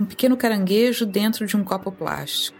Um 0.00 0.06
pequeno 0.06 0.34
caranguejo 0.34 1.04
dentro 1.04 1.46
de 1.46 1.54
um 1.58 1.62
copo 1.62 1.92
plástico. 1.92 2.56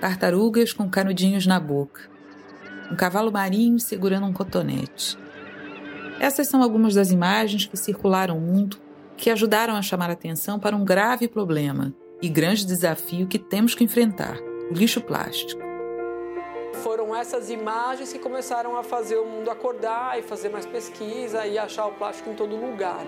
Tartarugas 0.00 0.72
com 0.72 0.88
canudinhos 0.88 1.44
na 1.46 1.58
boca. 1.58 2.02
Um 2.92 2.94
cavalo 2.94 3.32
marinho 3.32 3.80
segurando 3.80 4.26
um 4.26 4.32
cotonete. 4.32 5.18
Essas 6.20 6.46
são 6.46 6.62
algumas 6.62 6.94
das 6.94 7.10
imagens 7.10 7.66
que 7.66 7.76
circularam 7.76 8.38
o 8.38 8.40
mundo 8.40 8.78
que 9.16 9.30
ajudaram 9.30 9.74
a 9.74 9.82
chamar 9.82 10.10
a 10.10 10.12
atenção 10.12 10.60
para 10.60 10.76
um 10.76 10.84
grave 10.84 11.26
problema 11.26 11.92
e 12.22 12.28
grande 12.28 12.64
desafio 12.64 13.26
que 13.26 13.38
temos 13.38 13.74
que 13.74 13.82
enfrentar: 13.82 14.38
o 14.70 14.74
lixo 14.74 15.00
plástico. 15.00 15.60
Foram 16.84 17.16
essas 17.16 17.50
imagens 17.50 18.12
que 18.12 18.18
começaram 18.20 18.76
a 18.76 18.84
fazer 18.84 19.16
o 19.16 19.26
mundo 19.26 19.50
acordar 19.50 20.16
e 20.16 20.22
fazer 20.22 20.50
mais 20.50 20.64
pesquisa 20.64 21.44
e 21.44 21.58
achar 21.58 21.86
o 21.86 21.92
plástico 21.94 22.30
em 22.30 22.34
todo 22.34 22.54
lugar. 22.54 23.04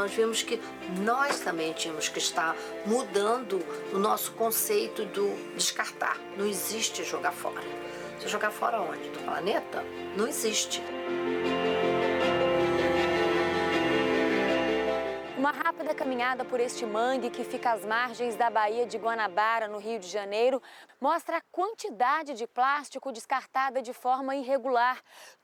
Nós 0.00 0.12
vimos 0.12 0.42
que 0.42 0.58
nós 1.02 1.40
também 1.40 1.74
tínhamos 1.74 2.08
que 2.08 2.18
estar 2.18 2.56
mudando 2.86 3.58
o 3.92 3.98
nosso 3.98 4.32
conceito 4.32 5.04
do 5.04 5.28
descartar. 5.54 6.16
Não 6.38 6.46
existe 6.46 7.04
jogar 7.04 7.32
fora. 7.32 7.60
Você 8.18 8.26
jogar 8.26 8.50
fora 8.50 8.80
onde? 8.80 9.10
Do 9.10 9.18
planeta? 9.18 9.84
Não 10.16 10.26
existe. 10.26 10.82
Uma 15.36 15.50
rápida 15.50 15.94
caminhada 15.94 16.46
por 16.46 16.60
este 16.60 16.86
mangue 16.86 17.28
que 17.28 17.44
fica 17.44 17.72
às 17.72 17.84
margens 17.84 18.36
da 18.36 18.48
Baía 18.48 18.86
de 18.86 18.96
Guanabara, 18.96 19.68
no 19.68 19.76
Rio 19.76 19.98
de 19.98 20.08
Janeiro, 20.08 20.62
mostra 20.98 21.36
a 21.36 21.42
quantidade 21.52 22.32
de 22.32 22.46
plástico 22.46 23.12
descartada 23.12 23.82
de 23.82 23.92
forma 23.92 24.34
irregular. 24.34 24.98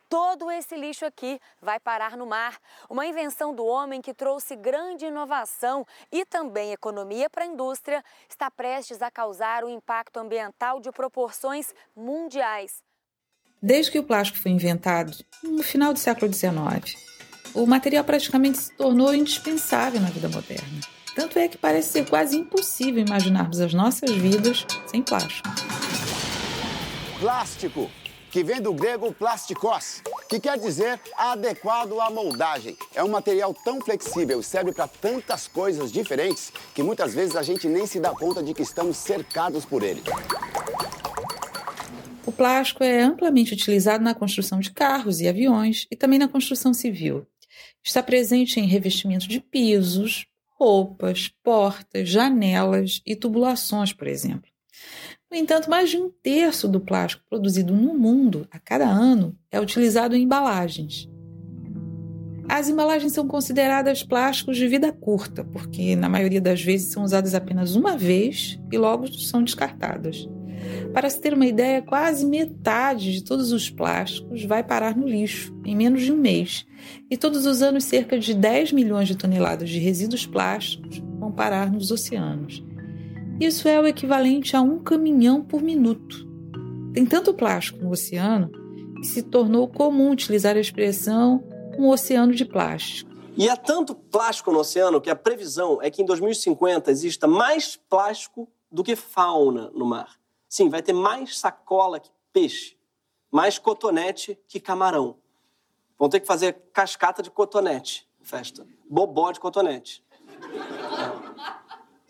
Todo 0.09 0.51
esse 0.51 0.77
lixo 0.77 1.05
aqui 1.05 1.41
vai 1.61 1.81
parar 1.81 2.17
no 2.17 2.27
mar. 2.27 2.59
Uma 2.89 3.07
invenção 3.07 3.53
do 3.55 3.65
homem 3.67 4.01
que 4.01 4.15
trouxe 4.15 4.55
grande 4.55 5.07
inovação 5.07 5.85
e 6.13 6.25
também 6.25 6.73
economia 6.73 7.29
para 7.29 7.43
a 7.43 7.47
indústria 7.47 8.05
está 8.29 8.49
prestes 8.49 9.03
a 9.03 9.11
causar 9.11 9.65
um 9.65 9.69
impacto 9.69 10.19
ambiental 10.19 10.81
de 10.81 10.93
proporções 10.93 11.75
mundiais. 11.97 12.85
Desde 13.61 13.91
que 13.91 13.99
o 13.99 14.05
plástico 14.05 14.39
foi 14.39 14.53
inventado, 14.53 15.13
no 15.43 15.63
final 15.63 15.93
do 15.93 15.99
século 15.99 16.33
XIX, 16.33 16.95
o 17.53 17.67
material 17.67 18.05
praticamente 18.05 18.59
se 18.59 18.77
tornou 18.77 19.13
indispensável 19.13 20.01
na 20.01 20.09
vida 20.09 20.29
moderna. 20.29 20.81
Tanto 21.17 21.39
é 21.39 21.49
que 21.49 21.59
parece 21.59 21.89
ser 21.89 22.09
quase 22.09 22.37
impossível 22.37 23.03
imaginarmos 23.05 23.59
as 23.59 23.73
nossas 23.73 24.11
vidas 24.13 24.65
sem 24.87 25.03
plástico. 25.03 25.49
Plástico 27.19 27.91
que 28.31 28.43
vem 28.43 28.61
do 28.61 28.73
grego 28.73 29.13
plastikos, 29.13 30.03
que 30.29 30.41
quer 30.41 30.59
dizer 30.59 31.01
adequado 31.17 32.01
à 32.01 32.11
moldagem. 32.11 32.77
É 32.95 33.03
um 33.03 33.09
material 33.09 33.55
tão 33.55 33.81
flexível 33.81 34.41
e 34.41 34.45
serve 34.45 34.73
para 34.73 34.89
tantas 34.89 35.49
coisas 35.49 35.93
diferentes 35.93 36.53
que 36.75 36.83
muitas 36.83 37.15
vezes 37.15 37.37
a 37.37 37.43
gente 37.43 37.69
nem 37.69 37.87
se 37.87 38.01
dá 38.01 38.11
conta 38.11 38.43
de 38.43 38.53
que 38.53 38.63
estamos 38.63 38.97
cercados 38.97 39.65
por 39.65 39.83
ele. 39.83 40.03
O 42.27 42.33
plástico 42.33 42.83
é 42.83 43.03
amplamente 43.03 43.55
utilizado 43.55 44.03
na 44.03 44.15
construção 44.15 44.59
de 44.59 44.73
carros 44.73 45.21
e 45.21 45.29
aviões 45.29 45.87
e 45.91 45.97
também 45.97 46.19
na 46.19 46.29
construção 46.29 46.75
civil. 46.75 47.27
Está 47.85 48.03
presente 48.03 48.59
em 48.59 48.67
revestimento 48.67 49.29
de 49.29 49.41
pisos, 49.41 50.27
roupas, 50.59 51.29
portas, 51.43 52.09
janelas 52.09 53.01
e 53.07 53.15
tubulações, 53.15 53.93
por 53.93 54.09
exemplo. 54.09 54.51
No 55.37 55.43
entanto, 55.43 55.69
mais 55.69 55.91
de 55.91 55.99
um 55.99 56.09
terço 56.09 56.67
do 56.67 56.81
plástico 56.81 57.23
produzido 57.29 57.75
no 57.75 57.93
mundo 57.93 58.49
a 58.51 58.59
cada 58.59 58.89
ano 58.89 59.37
é 59.51 59.61
utilizado 59.61 60.17
em 60.17 60.23
embalagens. 60.23 61.11
As 62.49 62.71
embalagens 62.71 63.13
são 63.13 63.29
consideradas 63.29 64.03
plásticos 64.03 64.57
de 64.57 64.67
vida 64.67 64.91
curta, 64.91 65.45
porque 65.45 65.95
na 65.95 66.09
maioria 66.09 66.41
das 66.41 66.63
vezes 66.63 66.91
são 66.91 67.05
usadas 67.05 67.35
apenas 67.35 67.77
uma 67.77 67.99
vez 67.99 68.59
e 68.73 68.79
logo 68.79 69.13
são 69.13 69.45
descartadas. 69.45 70.27
Para 70.95 71.11
se 71.11 71.21
ter 71.21 71.35
uma 71.35 71.45
ideia, 71.45 71.83
quase 71.83 72.25
metade 72.25 73.13
de 73.13 73.23
todos 73.23 73.53
os 73.53 73.69
plásticos 73.69 74.43
vai 74.43 74.65
parar 74.65 74.97
no 74.97 75.07
lixo 75.07 75.55
em 75.67 75.77
menos 75.77 76.01
de 76.01 76.13
um 76.13 76.17
mês, 76.17 76.65
e 77.11 77.17
todos 77.19 77.45
os 77.45 77.61
anos 77.61 77.85
cerca 77.85 78.19
de 78.19 78.33
10 78.33 78.73
milhões 78.73 79.07
de 79.07 79.19
toneladas 79.19 79.69
de 79.69 79.79
resíduos 79.79 80.25
plásticos 80.25 81.03
vão 81.19 81.31
parar 81.31 81.71
nos 81.71 81.91
oceanos. 81.91 82.65
Isso 83.39 83.69
é 83.69 83.79
o 83.79 83.87
equivalente 83.87 84.57
a 84.57 84.63
um 84.63 84.83
caminhão 84.83 85.45
por 85.45 85.61
minuto. 85.61 86.27
Tem 86.95 87.05
tanto 87.05 87.35
plástico 87.35 87.85
no 87.85 87.91
oceano 87.91 88.51
que 88.99 89.07
se 89.07 89.23
tornou 89.23 89.69
comum 89.69 90.11
utilizar 90.11 90.57
a 90.57 90.61
expressão 90.61 91.45
um 91.79 91.91
oceano 91.91 92.33
de 92.35 92.47
plástico. 92.47 93.11
E 93.37 93.47
há 93.51 93.55
tanto 93.55 93.95
plástico 93.95 94.51
no 94.51 94.61
oceano 94.61 95.03
que 95.03 95.11
a 95.11 95.15
previsão 95.15 95.79
é 95.83 95.91
que 95.91 96.01
em 96.01 96.07
2050 96.07 96.91
exista 96.91 97.27
mais 97.27 97.77
plástico 97.77 98.49
do 98.73 98.83
que 98.83 98.97
fauna 98.97 99.71
no 99.75 99.85
mar. 99.85 100.19
Sim, 100.49 100.71
vai 100.71 100.81
ter 100.81 100.95
mais 100.95 101.39
sacola 101.39 102.01
que 102.01 102.09
peixe, 102.33 102.79
mais 103.31 103.59
cotonete 103.59 104.39
que 104.49 104.59
camarão. 104.59 105.19
Vão 105.99 106.09
ter 106.09 106.21
que 106.21 106.27
fazer 106.27 106.55
cascata 106.73 107.23
de 107.23 107.31
cotonete, 107.31 108.09
festa. 108.23 108.67
Bobó 108.89 109.31
de 109.31 109.41
cotonete 109.41 110.03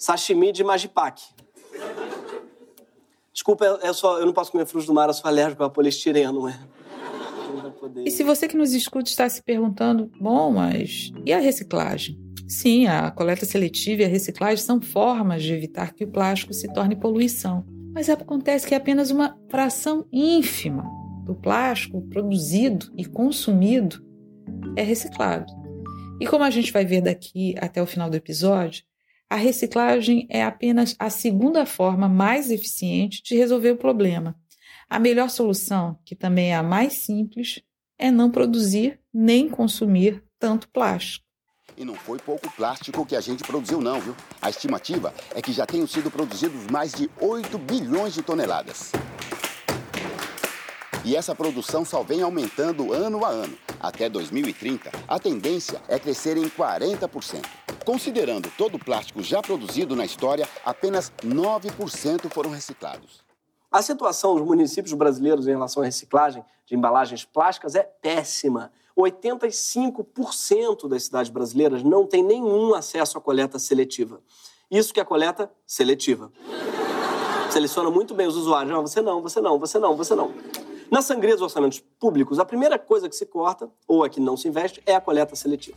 sashimi 0.06 0.52
de 0.52 0.62
magipak. 0.62 1.20
Desculpa, 3.32 3.64
eu, 3.64 3.92
só, 3.92 4.20
eu 4.20 4.26
não 4.26 4.32
posso 4.32 4.52
comer 4.52 4.64
frutos 4.64 4.86
do 4.86 4.94
mar, 4.94 5.08
eu 5.08 5.14
sou 5.14 5.28
alérgico 5.28 5.64
a 5.64 5.68
poliestireno, 5.68 6.48
é? 6.48 6.58
E 8.04 8.10
se 8.10 8.22
você 8.22 8.46
que 8.46 8.56
nos 8.56 8.72
escuta 8.72 9.10
está 9.10 9.28
se 9.28 9.42
perguntando, 9.42 10.10
bom, 10.20 10.52
mas 10.52 11.10
e 11.24 11.32
a 11.32 11.40
reciclagem? 11.40 12.18
Sim, 12.46 12.86
a 12.86 13.10
coleta 13.10 13.44
seletiva 13.44 14.02
e 14.02 14.04
a 14.04 14.08
reciclagem 14.08 14.64
são 14.64 14.80
formas 14.80 15.42
de 15.42 15.52
evitar 15.52 15.92
que 15.92 16.04
o 16.04 16.08
plástico 16.08 16.54
se 16.54 16.72
torne 16.72 16.94
poluição. 16.94 17.66
Mas 17.92 18.08
acontece 18.08 18.66
que 18.66 18.74
é 18.74 18.76
apenas 18.76 19.10
uma 19.10 19.36
fração 19.50 20.06
ínfima 20.12 20.88
do 21.24 21.34
plástico 21.34 22.00
produzido 22.02 22.92
e 22.96 23.04
consumido 23.04 24.00
é 24.76 24.82
reciclado. 24.82 25.52
E 26.20 26.26
como 26.26 26.44
a 26.44 26.50
gente 26.50 26.72
vai 26.72 26.84
ver 26.84 27.00
daqui 27.00 27.56
até 27.58 27.82
o 27.82 27.86
final 27.86 28.08
do 28.08 28.16
episódio, 28.16 28.85
a 29.28 29.36
reciclagem 29.36 30.26
é 30.30 30.44
apenas 30.44 30.94
a 30.98 31.10
segunda 31.10 31.66
forma 31.66 32.08
mais 32.08 32.50
eficiente 32.50 33.22
de 33.22 33.36
resolver 33.36 33.72
o 33.72 33.76
problema. 33.76 34.36
A 34.88 34.98
melhor 34.98 35.30
solução, 35.30 35.98
que 36.04 36.14
também 36.14 36.52
é 36.52 36.56
a 36.56 36.62
mais 36.62 36.94
simples, 36.94 37.60
é 37.98 38.10
não 38.10 38.30
produzir 38.30 39.00
nem 39.12 39.48
consumir 39.48 40.22
tanto 40.38 40.68
plástico. 40.68 41.26
E 41.76 41.84
não 41.84 41.94
foi 41.94 42.18
pouco 42.18 42.50
plástico 42.52 43.04
que 43.04 43.16
a 43.16 43.20
gente 43.20 43.42
produziu, 43.42 43.80
não, 43.80 44.00
viu? 44.00 44.14
A 44.40 44.48
estimativa 44.48 45.12
é 45.34 45.42
que 45.42 45.52
já 45.52 45.66
tenham 45.66 45.86
sido 45.86 46.10
produzidos 46.10 46.66
mais 46.70 46.92
de 46.92 47.10
8 47.20 47.58
bilhões 47.58 48.14
de 48.14 48.22
toneladas. 48.22 48.92
E 51.06 51.14
essa 51.14 51.36
produção 51.36 51.84
só 51.84 52.02
vem 52.02 52.20
aumentando 52.20 52.92
ano 52.92 53.24
a 53.24 53.28
ano. 53.28 53.56
Até 53.78 54.08
2030, 54.08 54.90
a 55.06 55.20
tendência 55.20 55.80
é 55.86 56.00
crescer 56.00 56.36
em 56.36 56.48
40%. 56.48 57.44
Considerando 57.84 58.50
todo 58.58 58.74
o 58.74 58.84
plástico 58.84 59.22
já 59.22 59.40
produzido 59.40 59.94
na 59.94 60.04
história, 60.04 60.48
apenas 60.64 61.12
9% 61.24 62.28
foram 62.28 62.50
reciclados. 62.50 63.20
A 63.70 63.80
situação 63.82 64.34
dos 64.34 64.44
municípios 64.44 64.92
brasileiros 64.94 65.46
em 65.46 65.52
relação 65.52 65.80
à 65.80 65.86
reciclagem 65.86 66.44
de 66.66 66.74
embalagens 66.74 67.24
plásticas 67.24 67.76
é 67.76 67.84
péssima. 67.84 68.72
85% 68.98 70.88
das 70.88 71.04
cidades 71.04 71.30
brasileiras 71.30 71.84
não 71.84 72.04
têm 72.04 72.24
nenhum 72.24 72.74
acesso 72.74 73.16
à 73.16 73.20
coleta 73.20 73.60
seletiva. 73.60 74.20
Isso 74.68 74.92
que 74.92 74.98
é 74.98 75.04
coleta 75.04 75.48
seletiva. 75.64 76.32
Seleciona 77.48 77.92
muito 77.92 78.12
bem 78.12 78.26
os 78.26 78.34
usuários. 78.34 78.72
Não, 78.72 78.82
você 78.82 79.00
não, 79.00 79.22
você 79.22 79.40
não, 79.40 79.56
você 79.56 79.78
não, 79.78 79.96
você 79.96 80.16
não. 80.16 80.65
Na 80.90 81.02
sangria 81.02 81.34
dos 81.34 81.42
orçamentos 81.42 81.82
públicos, 81.98 82.38
a 82.38 82.44
primeira 82.44 82.78
coisa 82.78 83.08
que 83.08 83.16
se 83.16 83.26
corta, 83.26 83.68
ou 83.88 84.04
a 84.04 84.08
que 84.08 84.20
não 84.20 84.36
se 84.36 84.48
investe, 84.48 84.80
é 84.86 84.94
a 84.94 85.00
coleta 85.00 85.34
seletiva. 85.34 85.76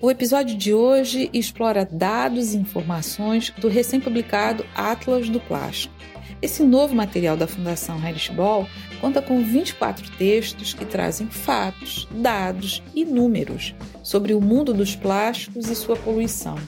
O 0.00 0.10
episódio 0.10 0.56
de 0.56 0.74
hoje 0.74 1.30
explora 1.32 1.88
dados 1.90 2.52
e 2.52 2.58
informações 2.58 3.50
do 3.58 3.68
recém-publicado 3.68 4.66
Atlas 4.74 5.28
do 5.28 5.40
Plástico. 5.40 5.94
Esse 6.42 6.62
novo 6.62 6.94
material 6.94 7.36
da 7.36 7.46
Fundação 7.46 7.96
Heinrich 7.96 8.30
Ball 8.32 8.66
conta 9.00 9.22
com 9.22 9.42
24 9.42 10.10
textos 10.18 10.74
que 10.74 10.84
trazem 10.84 11.28
fatos, 11.28 12.06
dados 12.10 12.82
e 12.94 13.04
números 13.04 13.74
sobre 14.02 14.34
o 14.34 14.40
mundo 14.40 14.74
dos 14.74 14.94
plásticos 14.94 15.70
e 15.70 15.74
sua 15.74 15.96
poluição. 15.96 16.58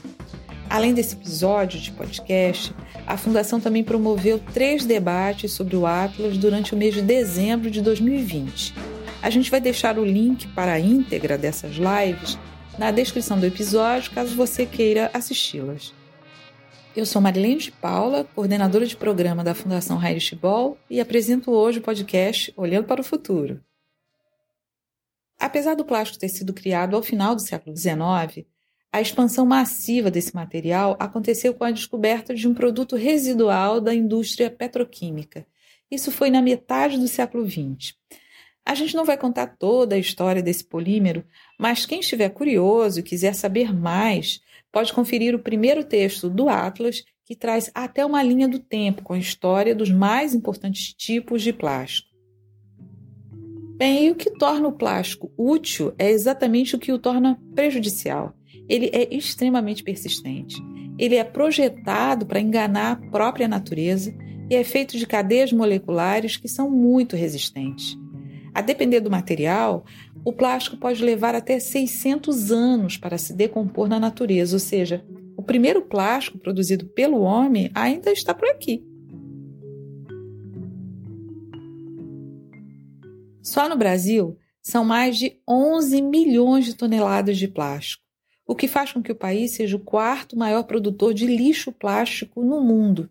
Além 0.69 0.93
desse 0.93 1.15
episódio 1.15 1.79
de 1.79 1.91
podcast, 1.91 2.75
a 3.05 3.17
Fundação 3.17 3.59
também 3.59 3.83
promoveu 3.83 4.37
três 4.53 4.85
debates 4.85 5.53
sobre 5.53 5.77
o 5.77 5.85
Atlas 5.85 6.37
durante 6.37 6.73
o 6.73 6.77
mês 6.77 6.93
de 6.93 7.01
dezembro 7.01 7.71
de 7.71 7.81
2020. 7.81 8.73
A 9.21 9.29
gente 9.29 9.49
vai 9.49 9.61
deixar 9.61 9.97
o 9.97 10.03
link 10.03 10.47
para 10.49 10.73
a 10.73 10.79
íntegra 10.79 11.37
dessas 11.37 11.75
lives 11.75 12.37
na 12.77 12.91
descrição 12.91 13.39
do 13.39 13.45
episódio, 13.45 14.11
caso 14.11 14.35
você 14.35 14.65
queira 14.65 15.09
assisti-las. 15.13 15.93
Eu 16.95 17.05
sou 17.05 17.21
Marilene 17.21 17.61
de 17.61 17.71
Paula, 17.71 18.25
coordenadora 18.35 18.85
de 18.85 18.97
programa 18.97 19.43
da 19.43 19.55
Fundação 19.55 20.03
Heinrich 20.03 20.35
Ball 20.35 20.77
e 20.89 20.99
apresento 20.99 21.49
hoje 21.51 21.79
o 21.79 21.81
podcast 21.81 22.53
Olhando 22.57 22.87
para 22.87 23.01
o 23.01 23.03
Futuro. 23.03 23.61
Apesar 25.39 25.75
do 25.75 25.85
plástico 25.85 26.19
ter 26.19 26.29
sido 26.29 26.53
criado 26.53 26.95
ao 26.95 27.03
final 27.03 27.35
do 27.35 27.41
século 27.41 27.75
XIX, 27.75 28.45
a 28.91 29.01
expansão 29.01 29.45
massiva 29.45 30.09
desse 30.09 30.33
material 30.33 30.95
aconteceu 30.99 31.53
com 31.53 31.63
a 31.63 31.71
descoberta 31.71 32.33
de 32.33 32.47
um 32.47 32.53
produto 32.53 32.95
residual 32.95 33.81
da 33.81 33.93
indústria 33.93 34.49
petroquímica. 34.49 35.45
Isso 35.89 36.11
foi 36.11 36.29
na 36.29 36.41
metade 36.41 36.97
do 36.97 37.07
século 37.07 37.49
XX. 37.49 37.93
A 38.65 38.75
gente 38.75 38.95
não 38.95 39.05
vai 39.05 39.17
contar 39.17 39.55
toda 39.57 39.95
a 39.95 39.99
história 39.99 40.41
desse 40.41 40.63
polímero, 40.65 41.23
mas 41.57 41.85
quem 41.85 42.01
estiver 42.01 42.29
curioso 42.29 42.99
e 42.99 43.03
quiser 43.03 43.33
saber 43.33 43.73
mais, 43.73 44.41
pode 44.71 44.91
conferir 44.91 45.33
o 45.33 45.39
primeiro 45.39 45.83
texto 45.83 46.29
do 46.29 46.49
Atlas, 46.49 47.03
que 47.25 47.35
traz 47.35 47.71
até 47.73 48.05
uma 48.05 48.21
linha 48.23 48.47
do 48.47 48.59
tempo 48.59 49.03
com 49.03 49.13
a 49.13 49.19
história 49.19 49.75
dos 49.75 49.89
mais 49.89 50.33
importantes 50.33 50.93
tipos 50.93 51.41
de 51.41 51.53
plástico. 51.53 52.07
Bem, 53.77 54.07
e 54.07 54.11
o 54.11 54.15
que 54.15 54.31
torna 54.31 54.67
o 54.67 54.73
plástico 54.73 55.31
útil 55.37 55.93
é 55.97 56.09
exatamente 56.09 56.75
o 56.75 56.79
que 56.79 56.91
o 56.91 56.99
torna 56.99 57.39
prejudicial. 57.53 58.36
Ele 58.69 58.89
é 58.93 59.13
extremamente 59.15 59.83
persistente. 59.83 60.61
Ele 60.97 61.15
é 61.15 61.23
projetado 61.23 62.25
para 62.25 62.39
enganar 62.39 62.91
a 62.91 63.09
própria 63.09 63.47
natureza 63.47 64.13
e 64.49 64.55
é 64.55 64.63
feito 64.63 64.97
de 64.97 65.05
cadeias 65.05 65.51
moleculares 65.51 66.37
que 66.37 66.47
são 66.47 66.69
muito 66.69 67.15
resistentes. 67.15 67.97
A 68.53 68.61
depender 68.61 69.01
do 69.01 69.11
material, 69.11 69.85
o 70.25 70.33
plástico 70.33 70.77
pode 70.77 71.03
levar 71.03 71.35
até 71.35 71.59
600 71.59 72.51
anos 72.51 72.97
para 72.97 73.17
se 73.17 73.33
decompor 73.33 73.87
na 73.87 73.99
natureza, 73.99 74.55
ou 74.55 74.59
seja, 74.59 75.05
o 75.37 75.43
primeiro 75.43 75.83
plástico 75.83 76.39
produzido 76.39 76.87
pelo 76.87 77.21
homem 77.21 77.69
ainda 77.75 78.11
está 78.11 78.33
por 78.33 78.47
aqui. 78.49 78.83
Só 83.43 83.69
no 83.69 83.77
Brasil, 83.77 84.37
são 84.61 84.83
mais 84.83 85.17
de 85.17 85.39
11 85.47 86.01
milhões 86.01 86.65
de 86.65 86.75
toneladas 86.75 87.37
de 87.37 87.47
plástico, 87.47 88.03
o 88.47 88.55
que 88.55 88.67
faz 88.67 88.93
com 88.93 89.03
que 89.03 89.11
o 89.11 89.15
país 89.15 89.51
seja 89.51 89.75
o 89.75 89.81
quarto 89.81 90.37
maior 90.37 90.63
produtor 90.63 91.13
de 91.13 91.27
lixo 91.27 91.71
plástico 91.71 92.41
no 92.41 92.61
mundo. 92.61 93.09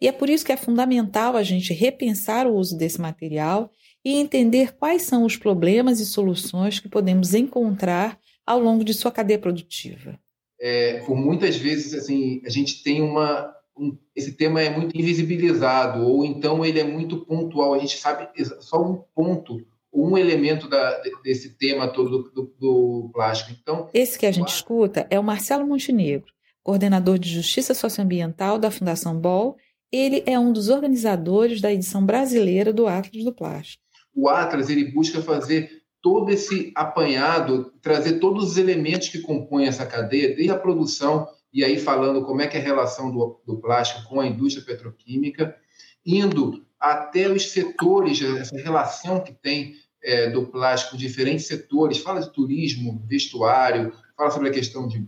E 0.00 0.06
é 0.06 0.12
por 0.12 0.30
isso 0.30 0.44
que 0.44 0.52
é 0.52 0.56
fundamental 0.56 1.36
a 1.36 1.42
gente 1.42 1.72
repensar 1.72 2.46
o 2.46 2.54
uso 2.54 2.76
desse 2.78 3.00
material 3.00 3.70
e 4.04 4.14
entender 4.14 4.76
quais 4.76 5.02
são 5.02 5.24
os 5.24 5.36
problemas 5.36 5.98
e 5.98 6.06
soluções 6.06 6.78
que 6.78 6.88
podemos 6.88 7.34
encontrar 7.34 8.18
ao 8.46 8.60
longo 8.60 8.84
de 8.84 8.94
sua 8.94 9.10
cadeia 9.10 9.38
produtiva. 9.38 10.18
É, 10.60 11.00
por 11.00 11.16
muitas 11.16 11.56
vezes, 11.56 11.92
assim, 11.92 12.40
a 12.46 12.50
gente 12.50 12.82
tem 12.82 13.02
uma, 13.02 13.52
um, 13.76 13.96
esse 14.14 14.32
tema 14.32 14.62
é 14.62 14.70
muito 14.70 14.96
invisibilizado 14.96 16.06
ou 16.06 16.24
então 16.24 16.64
ele 16.64 16.78
é 16.78 16.84
muito 16.84 17.24
pontual. 17.24 17.74
A 17.74 17.78
gente 17.78 17.98
sabe 17.98 18.28
só 18.60 18.80
um 18.80 19.02
ponto 19.14 19.66
um 19.96 20.18
elemento 20.18 20.68
da, 20.68 21.00
desse 21.24 21.56
tema 21.56 21.88
todo 21.88 22.30
do, 22.30 22.54
do, 22.58 23.10
plástico. 23.12 23.56
Então, 23.58 23.88
esse 23.94 24.18
que 24.18 24.26
a 24.26 24.30
gente 24.30 24.48
escuta 24.48 25.06
é 25.08 25.18
o 25.18 25.24
Marcelo 25.24 25.66
Montenegro, 25.66 26.26
coordenador 26.62 27.18
de 27.18 27.30
Justiça 27.30 27.72
Socioambiental 27.72 28.58
da 28.58 28.70
Fundação 28.70 29.18
Bol. 29.18 29.56
Ele 29.90 30.22
é 30.26 30.38
um 30.38 30.52
dos 30.52 30.68
organizadores 30.68 31.60
da 31.60 31.72
edição 31.72 32.04
brasileira 32.04 32.72
do 32.72 32.86
Atlas 32.86 33.24
do 33.24 33.32
Plástico. 33.32 33.82
O 34.14 34.28
Atlas 34.28 34.68
ele 34.68 34.92
busca 34.92 35.22
fazer 35.22 35.82
todo 36.02 36.30
esse 36.30 36.72
apanhado, 36.74 37.72
trazer 37.80 38.18
todos 38.18 38.50
os 38.50 38.58
elementos 38.58 39.08
que 39.08 39.20
compõem 39.20 39.66
essa 39.66 39.86
cadeia, 39.86 40.34
desde 40.34 40.50
a 40.50 40.58
produção 40.58 41.26
e 41.52 41.64
aí 41.64 41.78
falando 41.78 42.24
como 42.24 42.42
é 42.42 42.46
que 42.46 42.56
é 42.56 42.60
a 42.60 42.64
relação 42.64 43.10
do, 43.10 43.40
do 43.46 43.58
plástico 43.58 44.06
com 44.08 44.20
a 44.20 44.26
indústria 44.26 44.64
petroquímica, 44.64 45.56
indo 46.04 46.66
até 46.78 47.28
os 47.30 47.50
setores, 47.50 48.20
essa 48.20 48.56
relação 48.56 49.20
que 49.20 49.32
tem 49.32 49.74
é, 50.06 50.30
do 50.30 50.46
plástico, 50.46 50.96
diferentes 50.96 51.46
setores, 51.46 51.98
fala 51.98 52.20
de 52.20 52.32
turismo, 52.32 53.02
vestuário, 53.08 53.92
fala 54.16 54.30
sobre 54.30 54.48
a 54.48 54.52
questão 54.52 54.86
de, 54.86 55.04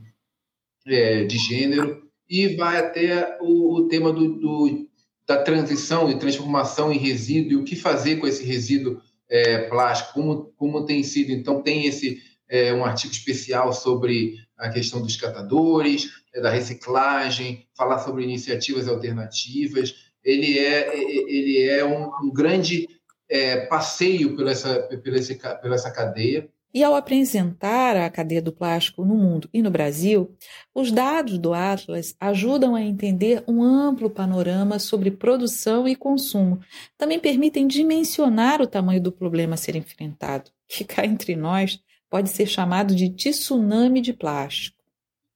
é, 0.85 1.25
de 1.25 1.39
gênero, 1.39 2.03
e 2.29 2.57
vai 2.57 2.79
até 2.79 3.39
o, 3.41 3.77
o 3.77 3.89
tema 3.89 4.13
do, 4.13 4.35
do, 4.35 4.89
da 5.25 5.41
transição 5.41 6.11
e 6.11 6.19
transformação 6.19 6.93
em 6.93 6.99
resíduo, 6.99 7.53
e 7.53 7.57
o 7.57 7.65
que 7.65 7.77
fazer 7.77 8.17
com 8.17 8.27
esse 8.27 8.43
resíduo 8.45 9.01
é, 9.31 9.69
plástico, 9.69 10.15
como, 10.15 10.53
como 10.57 10.85
tem 10.85 11.05
sido. 11.05 11.31
Então, 11.31 11.63
tem 11.63 11.87
esse 11.87 12.21
é, 12.49 12.75
um 12.75 12.85
artigo 12.85 13.13
especial 13.13 13.73
sobre 13.73 14.35
a 14.59 14.69
questão 14.69 15.01
dos 15.01 15.15
catadores, 15.15 16.11
é, 16.35 16.41
da 16.41 16.51
reciclagem, 16.51 17.69
falar 17.77 18.01
sobre 18.01 18.25
iniciativas 18.25 18.89
alternativas. 18.89 19.95
Ele 20.25 20.59
é, 20.59 20.99
ele 20.99 21.63
é 21.63 21.85
um, 21.85 22.11
um 22.25 22.33
grande 22.33 22.89
é, 23.29 23.67
passeio 23.67 24.35
por 24.35 24.47
essa, 24.47 24.81
por, 24.81 25.15
esse, 25.15 25.35
por 25.35 25.73
essa 25.73 25.91
cadeia. 25.91 26.49
E 26.73 26.83
ao 26.85 26.95
apresentar 26.95 27.97
a 27.97 28.11
cadeia 28.11 28.43
do 28.43 28.53
plástico 28.53 29.05
no 29.05 29.15
mundo 29.15 29.49
e 29.55 29.63
no 29.63 29.71
Brasil, 29.71 30.37
os 30.75 30.93
dados 30.93 31.39
do 31.39 31.55
Atlas 31.55 32.15
ajudam 32.21 32.75
a 32.75 32.83
entender 32.83 33.43
um 33.49 33.63
amplo 33.63 34.11
panorama 34.11 34.79
sobre 34.79 35.11
produção 35.11 35.89
e 35.89 35.97
consumo. 35.97 36.61
Também 36.97 37.19
permitem 37.19 37.67
dimensionar 37.67 38.61
o 38.61 38.67
tamanho 38.67 39.03
do 39.03 39.11
problema 39.11 39.55
a 39.55 39.57
ser 39.57 39.77
enfrentado, 39.77 40.51
que 40.69 40.85
cá 40.85 41.07
entre 41.07 41.35
nós 41.35 41.81
pode 42.11 42.29
ser 42.29 42.47
chamado 42.47 42.95
de 42.95 43.11
tsunami 43.11 44.01
de 44.03 44.13
plástico. 44.13 44.79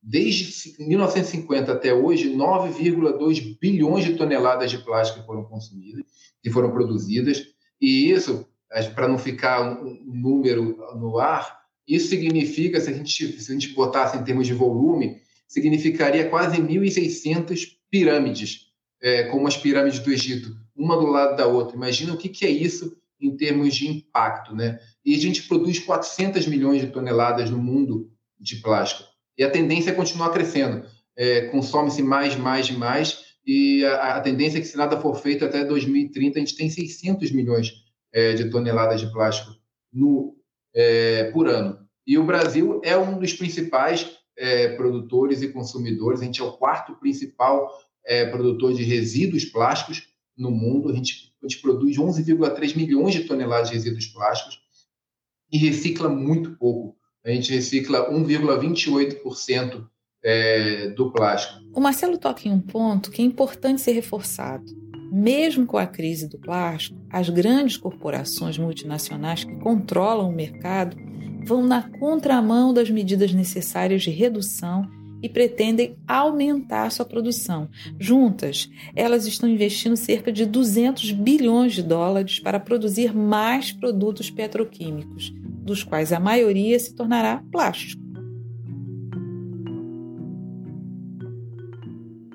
Desde 0.03 0.75
1950 0.85 1.73
até 1.73 1.95
hoje, 1.95 2.35
9,2 2.35 3.57
bilhões 3.59 4.05
de 4.05 4.15
toneladas 4.17 4.71
de 4.71 4.79
plástico 4.79 5.25
foram 5.25 5.45
consumidas 5.45 6.05
e 6.45 6.51
foram 6.51 6.73
produzidas 6.73 7.52
e 7.83 8.13
isso, 8.13 8.47
para 8.95 9.09
não 9.09 9.19
ficar 9.19 9.61
um 9.83 10.01
número 10.05 10.79
no 10.97 11.19
ar, 11.19 11.63
isso 11.87 12.09
significa, 12.09 12.81
se 12.81 12.89
a 12.89 12.93
gente, 12.93 13.41
se 13.41 13.51
a 13.51 13.55
gente 13.55 13.75
botasse 13.75 14.17
em 14.17 14.23
termos 14.23 14.47
de 14.47 14.55
volume, 14.55 15.21
significaria 15.49 16.31
quase 16.31 16.63
1.600 16.63 17.73
pirâmides, 17.91 18.69
é, 19.03 19.25
como 19.25 19.49
as 19.49 19.57
pirâmides 19.57 19.99
do 19.99 20.13
Egito, 20.13 20.57
uma 20.77 20.97
do 20.97 21.07
lado 21.07 21.37
da 21.37 21.49
outra. 21.49 21.77
Imagina 21.77 22.15
o 22.15 22.17
que, 22.17 22.29
que 22.29 22.47
é 22.47 22.51
isso 22.51 22.97
em 23.21 23.37
termos 23.37 23.75
de 23.75 23.89
impacto, 23.89 24.55
né? 24.55 24.79
E 25.05 25.15
a 25.17 25.19
gente 25.19 25.43
produz 25.43 25.81
400 25.81 26.47
milhões 26.47 26.81
de 26.81 26.87
toneladas 26.87 27.51
no 27.51 27.59
mundo 27.59 28.13
de 28.39 28.57
plástico. 28.57 29.09
E 29.37 29.43
a 29.43 29.51
tendência 29.51 29.91
é 29.91 29.95
continuar 29.95 30.31
crescendo. 30.31 30.87
É, 31.17 31.49
Consome-se 31.49 32.03
mais, 32.03 32.37
mais 32.37 32.71
mais 32.71 33.32
e 33.45 33.85
a, 33.85 34.17
a, 34.17 34.21
tendência 34.21 34.59
é 34.59 34.61
que, 34.61 34.67
se 34.67 34.77
nada 34.77 35.01
for 35.01 35.15
feito 35.17 35.45
até 35.45 35.65
2030, 35.65 36.39
a 36.39 36.41
gente 36.41 36.57
tem 36.57 36.71
600 36.71 37.33
milhões 37.33 37.73
é, 38.13 38.35
de 38.35 38.51
toneladas 38.51 39.01
de 39.01 39.11
plástico 39.13 39.57
no, 39.93 40.37
é, 40.75 41.31
por 41.33 41.49
ano. 41.49 41.79
E 42.07 42.19
o 42.19 42.25
Brasil 42.25 42.81
é 42.85 42.97
um 42.97 43.19
dos 43.19 43.33
principais 43.33 44.19
é, 44.37 44.77
produtores 44.77 45.43
e 45.43 45.49
consumidores, 45.49 46.21
a 46.21 46.25
gente 46.25 46.41
é 46.41 46.45
o 46.45 46.53
quarto 46.53 46.95
principal 46.97 47.71
é, 48.05 48.27
produtor 48.27 48.75
de 48.75 48.83
resíduos 48.83 49.45
plásticos 49.45 50.09
no 50.37 50.51
mundo, 50.51 50.89
a 50.89 50.95
gente, 50.95 51.35
a 51.43 51.47
gente 51.47 51.61
produz 51.61 51.97
11,3 51.97 52.77
milhões 52.77 53.15
de 53.15 53.25
toneladas 53.25 53.69
de 53.69 53.75
resíduos 53.75 54.07
plásticos 54.07 54.61
e 55.51 55.59
recicla 55.59 56.09
muito 56.09 56.57
pouco. 56.57 56.97
A 57.25 57.31
gente 57.31 57.53
recicla 57.53 58.11
1,28% 58.11 59.87
é, 60.23 60.89
do 60.89 61.11
plástico. 61.11 61.61
O 61.75 61.81
Marcelo 61.81 62.19
toca 62.19 62.49
em 62.49 62.53
um 62.53 62.61
ponto 62.61 63.11
que 63.11 63.23
é 63.23 63.25
importante 63.25 63.81
ser 63.81 63.93
reforçado. 63.93 64.65
Mesmo 65.11 65.67
com 65.67 65.77
a 65.77 65.87
crise 65.87 66.29
do 66.29 66.39
plástico, 66.39 66.99
as 67.11 67.29
grandes 67.29 67.77
corporações 67.77 68.57
multinacionais 68.57 69.45
que 69.45 69.55
controlam 69.57 70.31
o 70.31 70.33
mercado 70.33 70.97
vão 71.45 71.63
na 71.63 71.83
contramão 71.99 72.73
das 72.73 72.89
medidas 72.89 73.33
necessárias 73.33 74.03
de 74.03 74.11
redução 74.11 74.89
e 75.23 75.29
pretendem 75.29 75.97
aumentar 76.07 76.91
sua 76.91 77.05
produção. 77.05 77.69
Juntas, 77.99 78.69
elas 78.97 79.25
estão 79.27 79.49
investindo 79.49 79.97
cerca 79.97 80.33
de 80.33 80.45
200 80.45 81.13
bilhões 81.13 81.75
de 81.75 81.83
dólares 81.83 82.41
para 82.41 82.59
produzir 82.59 83.15
mais 83.15 83.71
produtos 83.71 84.31
petroquímicos, 84.31 85.33
dos 85.63 85.85
quais 85.85 86.13
a 86.13 86.19
maioria 86.19 86.79
se 86.79 86.95
tornará 86.95 87.43
plástico. 87.53 88.02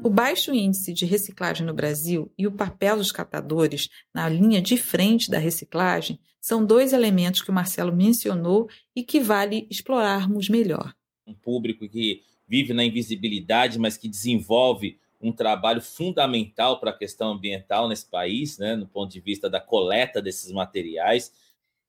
O 0.07 0.09
baixo 0.09 0.53
índice 0.53 0.93
de 0.93 1.05
reciclagem 1.05 1.67
no 1.67 1.73
Brasil 1.73 2.31
e 2.37 2.47
o 2.47 2.51
papel 2.53 2.95
dos 2.95 3.11
catadores 3.11 3.89
na 4.13 4.29
linha 4.29 4.61
de 4.61 4.77
frente 4.77 5.29
da 5.29 5.37
reciclagem 5.37 6.17
são 6.39 6.65
dois 6.65 6.93
elementos 6.93 7.41
que 7.41 7.51
o 7.51 7.53
Marcelo 7.53 7.93
mencionou 7.93 8.69
e 8.95 9.03
que 9.03 9.19
vale 9.19 9.67
explorarmos 9.69 10.47
melhor. 10.47 10.95
Um 11.27 11.33
público 11.33 11.89
que 11.89 12.23
vive 12.47 12.71
na 12.71 12.85
invisibilidade, 12.85 13.77
mas 13.77 13.97
que 13.97 14.07
desenvolve 14.07 14.97
um 15.19 15.33
trabalho 15.33 15.81
fundamental 15.81 16.79
para 16.79 16.91
a 16.91 16.97
questão 16.97 17.33
ambiental 17.33 17.89
nesse 17.89 18.09
país, 18.09 18.57
né, 18.57 18.77
no 18.77 18.87
ponto 18.87 19.11
de 19.11 19.19
vista 19.19 19.49
da 19.49 19.59
coleta 19.59 20.21
desses 20.21 20.53
materiais. 20.53 21.33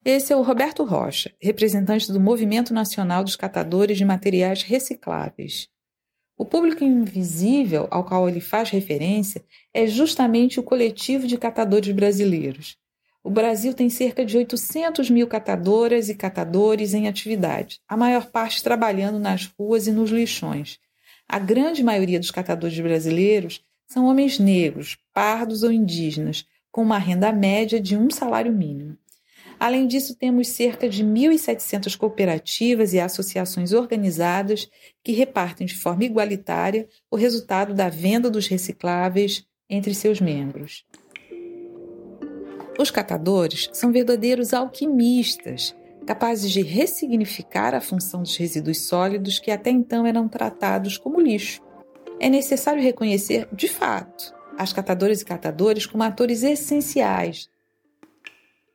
Esse 0.04 0.32
é 0.32 0.37
o 0.37 0.42
Roberto 0.42 0.82
Rocha, 0.82 1.32
representante 1.40 2.10
do 2.10 2.18
Movimento 2.18 2.75
Nacional 2.75 3.22
dos 3.22 3.37
Catadores 3.37 3.96
de 3.96 4.04
Materiais 4.04 4.64
Recicláveis. 4.64 5.68
O 6.38 6.45
público 6.45 6.85
invisível 6.85 7.88
ao 7.90 8.04
qual 8.04 8.28
ele 8.28 8.40
faz 8.40 8.71
referência 8.71 9.45
é 9.75 9.88
justamente 9.88 10.61
o 10.61 10.62
coletivo 10.62 11.26
de 11.26 11.37
catadores 11.37 11.92
brasileiros. 11.92 12.76
O 13.25 13.28
Brasil 13.28 13.75
tem 13.75 13.90
cerca 13.90 14.25
de 14.25 14.38
800 14.38 15.11
mil 15.11 15.26
catadoras 15.26 16.09
e 16.09 16.14
catadores 16.14 16.95
em 16.95 17.09
atividade, 17.09 17.80
a 17.88 17.97
maior 17.97 18.26
parte 18.26 18.62
trabalhando 18.62 19.18
nas 19.18 19.47
ruas 19.59 19.88
e 19.88 19.92
nos 19.92 20.11
lixões. 20.11 20.78
A 21.28 21.40
grande 21.40 21.83
maioria 21.83 22.21
dos 22.21 22.30
catadores 22.30 22.78
brasileiros 22.78 23.61
são 23.88 24.07
homens 24.07 24.38
negros, 24.38 24.97
pardos 25.12 25.64
ou 25.64 25.73
indígenas, 25.73 26.47
com 26.71 26.83
uma 26.83 26.99
renda 26.99 27.33
média 27.33 27.80
de 27.80 27.97
um 27.97 28.11
salário 28.11 28.52
mínimo. 28.52 28.97
Além 29.60 29.86
disso, 29.86 30.14
temos 30.14 30.48
cerca 30.48 30.88
de 30.88 31.04
1.700 31.04 31.96
cooperativas 31.96 32.92
e 32.92 33.00
associações 33.00 33.72
organizadas 33.72 34.68
que 35.02 35.12
repartem 35.12 35.66
de 35.66 35.74
forma 35.74 36.04
igualitária 36.04 36.88
o 37.10 37.16
resultado 37.16 37.74
da 37.74 37.88
venda 37.88 38.30
dos 38.30 38.46
recicláveis 38.46 39.44
entre 39.68 39.94
seus 39.94 40.20
membros. 40.20 40.84
Os 42.78 42.92
catadores 42.92 43.68
são 43.72 43.90
verdadeiros 43.90 44.54
alquimistas, 44.54 45.74
capazes 46.06 46.52
de 46.52 46.62
ressignificar 46.62 47.74
a 47.74 47.80
função 47.80 48.22
dos 48.22 48.36
resíduos 48.36 48.86
sólidos 48.86 49.40
que 49.40 49.50
até 49.50 49.70
então 49.70 50.06
eram 50.06 50.28
tratados 50.28 50.96
como 50.96 51.20
lixo. 51.20 51.60
É 52.20 52.30
necessário 52.30 52.80
reconhecer, 52.80 53.48
de 53.52 53.66
fato, 53.66 54.32
as 54.56 54.72
catadoras 54.72 55.20
e 55.20 55.24
catadores 55.24 55.86
como 55.86 56.04
atores 56.04 56.44
essenciais. 56.44 57.48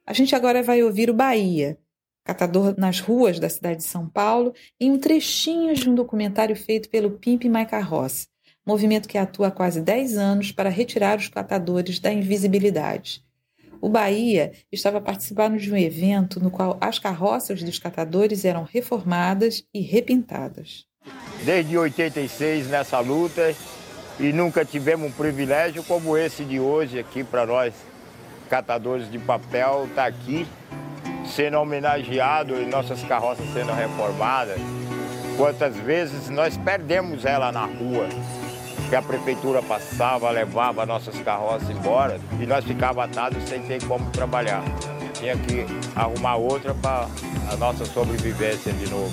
A 0.05 0.11
gente 0.11 0.35
agora 0.35 0.61
vai 0.61 0.83
ouvir 0.83 1.09
o 1.09 1.13
Bahia, 1.13 1.77
catador 2.25 2.75
nas 2.77 2.99
ruas 2.99 3.39
da 3.39 3.49
cidade 3.49 3.77
de 3.77 3.83
São 3.83 4.07
Paulo, 4.07 4.53
em 4.79 4.91
um 4.91 4.99
trechinho 4.99 5.73
de 5.73 5.89
um 5.89 5.95
documentário 5.95 6.55
feito 6.55 6.89
pelo 6.89 7.11
Pimp 7.11 7.45
Maica 7.45 7.79
Rossi, 7.79 8.27
movimento 8.65 9.07
que 9.07 9.17
atua 9.17 9.47
há 9.47 9.51
quase 9.51 9.81
10 9.81 10.17
anos 10.17 10.51
para 10.51 10.69
retirar 10.69 11.17
os 11.17 11.29
catadores 11.29 11.99
da 11.99 12.11
invisibilidade. 12.11 13.23
O 13.79 13.89
Bahia 13.89 14.51
estava 14.71 14.99
participando 14.99 15.57
de 15.57 15.71
um 15.71 15.77
evento 15.77 16.39
no 16.39 16.51
qual 16.51 16.77
as 16.81 16.99
carroças 16.99 17.63
dos 17.63 17.79
catadores 17.79 18.43
eram 18.43 18.63
reformadas 18.63 19.63
e 19.73 19.81
repintadas. 19.81 20.85
Desde 21.45 21.77
86 21.77 22.67
nessa 22.67 22.99
luta 22.99 23.53
e 24.19 24.31
nunca 24.31 24.63
tivemos 24.63 25.09
um 25.09 25.11
privilégio 25.11 25.83
como 25.83 26.17
esse 26.17 26.45
de 26.45 26.59
hoje 26.59 26.99
aqui 26.99 27.23
para 27.23 27.45
nós, 27.45 27.73
catadores 28.53 29.11
de 29.11 29.17
papel, 29.17 29.85
estar 29.89 30.03
tá 30.03 30.05
aqui 30.07 30.45
sendo 31.25 31.57
homenageado 31.57 32.53
e 32.53 32.67
nossas 32.67 33.01
carroças 33.01 33.43
sendo 33.51 33.73
reformadas. 33.73 34.59
Quantas 35.35 35.75
vezes 35.77 36.29
nós 36.29 36.55
perdemos 36.55 37.25
ela 37.25 37.51
na 37.51 37.65
rua, 37.65 38.07
que 38.89 38.95
a 38.95 39.01
prefeitura 39.01 39.59
passava, 39.63 40.29
levava 40.29 40.85
nossas 40.85 41.19
carroças 41.21 41.67
embora 41.67 42.19
e 42.39 42.45
nós 42.45 42.63
ficávamos 42.63 43.17
atados 43.17 43.41
sem 43.49 43.63
ter 43.63 43.83
como 43.85 44.07
trabalhar. 44.11 44.63
Tinha 45.15 45.35
que 45.35 45.65
arrumar 45.95 46.35
outra 46.35 46.75
para 46.75 47.07
a 47.51 47.55
nossa 47.55 47.85
sobrevivência 47.85 48.71
de 48.71 48.87
novo. 48.87 49.11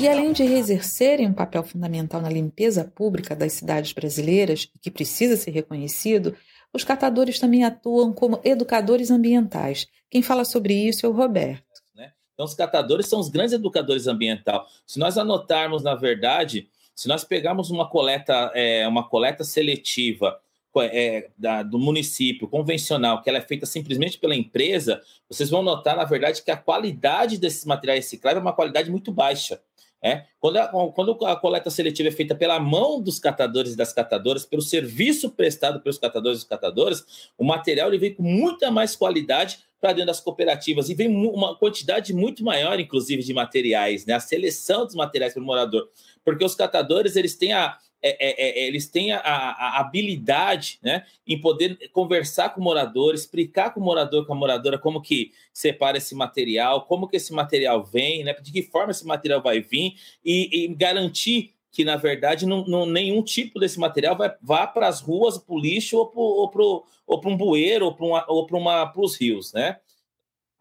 E 0.00 0.08
além 0.08 0.32
de 0.32 0.44
exercerem 0.44 1.26
um 1.26 1.34
papel 1.34 1.62
fundamental 1.62 2.22
na 2.22 2.30
limpeza 2.30 2.84
pública 2.84 3.36
das 3.36 3.52
cidades 3.52 3.92
brasileiras, 3.92 4.66
que 4.80 4.90
precisa 4.90 5.36
ser 5.36 5.50
reconhecido, 5.50 6.34
os 6.74 6.82
catadores 6.82 7.38
também 7.38 7.64
atuam 7.64 8.12
como 8.12 8.40
educadores 8.42 9.10
ambientais. 9.10 9.86
Quem 10.10 10.20
fala 10.22 10.44
sobre 10.44 10.74
isso 10.74 11.06
é 11.06 11.08
o 11.08 11.12
Roberto. 11.12 11.64
Né? 11.94 12.12
Então, 12.34 12.44
os 12.44 12.54
catadores 12.54 13.06
são 13.06 13.20
os 13.20 13.28
grandes 13.28 13.52
educadores 13.52 14.08
ambientais. 14.08 14.62
Se 14.84 14.98
nós 14.98 15.16
anotarmos, 15.16 15.84
na 15.84 15.94
verdade, 15.94 16.68
se 16.94 17.06
nós 17.06 17.22
pegarmos 17.22 17.70
uma 17.70 17.88
coleta, 17.88 18.50
é, 18.54 18.86
uma 18.88 19.08
coleta 19.08 19.44
seletiva 19.44 20.40
é, 20.82 21.30
da, 21.38 21.62
do 21.62 21.78
município 21.78 22.48
convencional, 22.48 23.22
que 23.22 23.28
ela 23.28 23.38
é 23.38 23.42
feita 23.42 23.66
simplesmente 23.66 24.18
pela 24.18 24.34
empresa, 24.34 25.00
vocês 25.28 25.48
vão 25.48 25.62
notar, 25.62 25.96
na 25.96 26.04
verdade, 26.04 26.42
que 26.42 26.50
a 26.50 26.56
qualidade 26.56 27.38
desses 27.38 27.64
materiais 27.64 28.04
recicláveis 28.04 28.40
é 28.40 28.44
uma 28.44 28.52
qualidade 28.52 28.90
muito 28.90 29.12
baixa. 29.12 29.60
É? 30.06 30.26
Quando, 30.38 30.58
a, 30.58 30.92
quando 30.92 31.24
a 31.24 31.34
coleta 31.34 31.70
seletiva 31.70 32.10
é 32.10 32.12
feita 32.12 32.34
pela 32.34 32.60
mão 32.60 33.00
dos 33.00 33.18
catadores 33.18 33.72
e 33.72 33.76
das 33.76 33.90
catadoras, 33.90 34.44
pelo 34.44 34.60
serviço 34.60 35.30
prestado 35.30 35.80
pelos 35.80 35.96
catadores 35.96 36.40
e 36.40 36.42
dos 36.42 36.48
catadores, 36.48 37.30
o 37.38 37.44
material 37.44 37.88
ele 37.88 37.96
vem 37.96 38.14
com 38.14 38.22
muita 38.22 38.70
mais 38.70 38.94
qualidade 38.94 39.60
para 39.80 39.92
dentro 39.92 40.08
das 40.08 40.20
cooperativas 40.20 40.90
e 40.90 40.94
vem 40.94 41.08
uma 41.08 41.56
quantidade 41.56 42.12
muito 42.12 42.44
maior, 42.44 42.78
inclusive, 42.78 43.22
de 43.22 43.32
materiais, 43.32 44.04
né? 44.04 44.12
A 44.12 44.20
seleção 44.20 44.84
dos 44.84 44.94
materiais 44.94 45.32
para 45.32 45.42
o 45.42 45.46
morador 45.46 45.88
porque 46.24 46.44
os 46.44 46.54
catadores 46.54 47.16
eles 47.16 47.36
têm 47.36 47.52
a, 47.52 47.76
é, 48.06 48.16
é, 48.20 48.60
é, 48.60 48.66
eles 48.66 48.86
têm 48.86 49.12
a, 49.12 49.18
a, 49.18 49.80
habilidade 49.80 50.78
né, 50.82 51.06
em 51.26 51.40
poder 51.40 51.88
conversar 51.90 52.50
com 52.50 52.60
o 52.60 52.64
morador, 52.64 53.14
explicar 53.14 53.72
com 53.72 53.80
o 53.80 53.82
morador, 53.82 54.26
com 54.26 54.34
a 54.34 54.36
moradora, 54.36 54.78
como 54.78 55.00
que 55.00 55.32
separa 55.54 55.96
esse 55.96 56.14
material, 56.14 56.84
como 56.84 57.08
que 57.08 57.16
esse 57.16 57.32
material 57.32 57.82
vem, 57.82 58.22
né, 58.22 58.34
de 58.34 58.52
que 58.52 58.62
forma 58.62 58.90
esse 58.90 59.06
material 59.06 59.40
vai 59.40 59.60
vir, 59.60 59.94
e, 60.22 60.64
e 60.64 60.74
garantir 60.74 61.54
que, 61.72 61.82
na 61.82 61.96
verdade, 61.96 62.44
não, 62.44 62.66
não, 62.66 62.84
nenhum 62.84 63.22
tipo 63.22 63.58
desse 63.58 63.80
material 63.80 64.16
vai, 64.16 64.32
vá 64.42 64.66
para 64.66 64.86
as 64.86 65.00
ruas, 65.00 65.38
para 65.38 65.54
o 65.54 65.58
lixo, 65.58 65.96
ou 65.96 66.48
para 66.50 67.30
um 67.30 67.36
bueiro, 67.36 67.86
ou 67.86 68.46
para 68.46 68.92
os 69.00 69.16
rios, 69.16 69.52
né? 69.54 69.78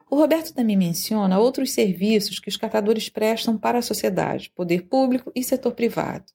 O 0.09 0.15
Roberto 0.15 0.53
também 0.53 0.77
menciona 0.77 1.39
outros 1.39 1.71
serviços 1.71 2.39
que 2.39 2.47
os 2.47 2.55
catadores 2.55 3.09
prestam 3.09 3.57
para 3.57 3.79
a 3.79 3.81
sociedade, 3.81 4.51
poder 4.55 4.83
público 4.83 5.31
e 5.35 5.43
setor 5.43 5.73
privado. 5.73 6.25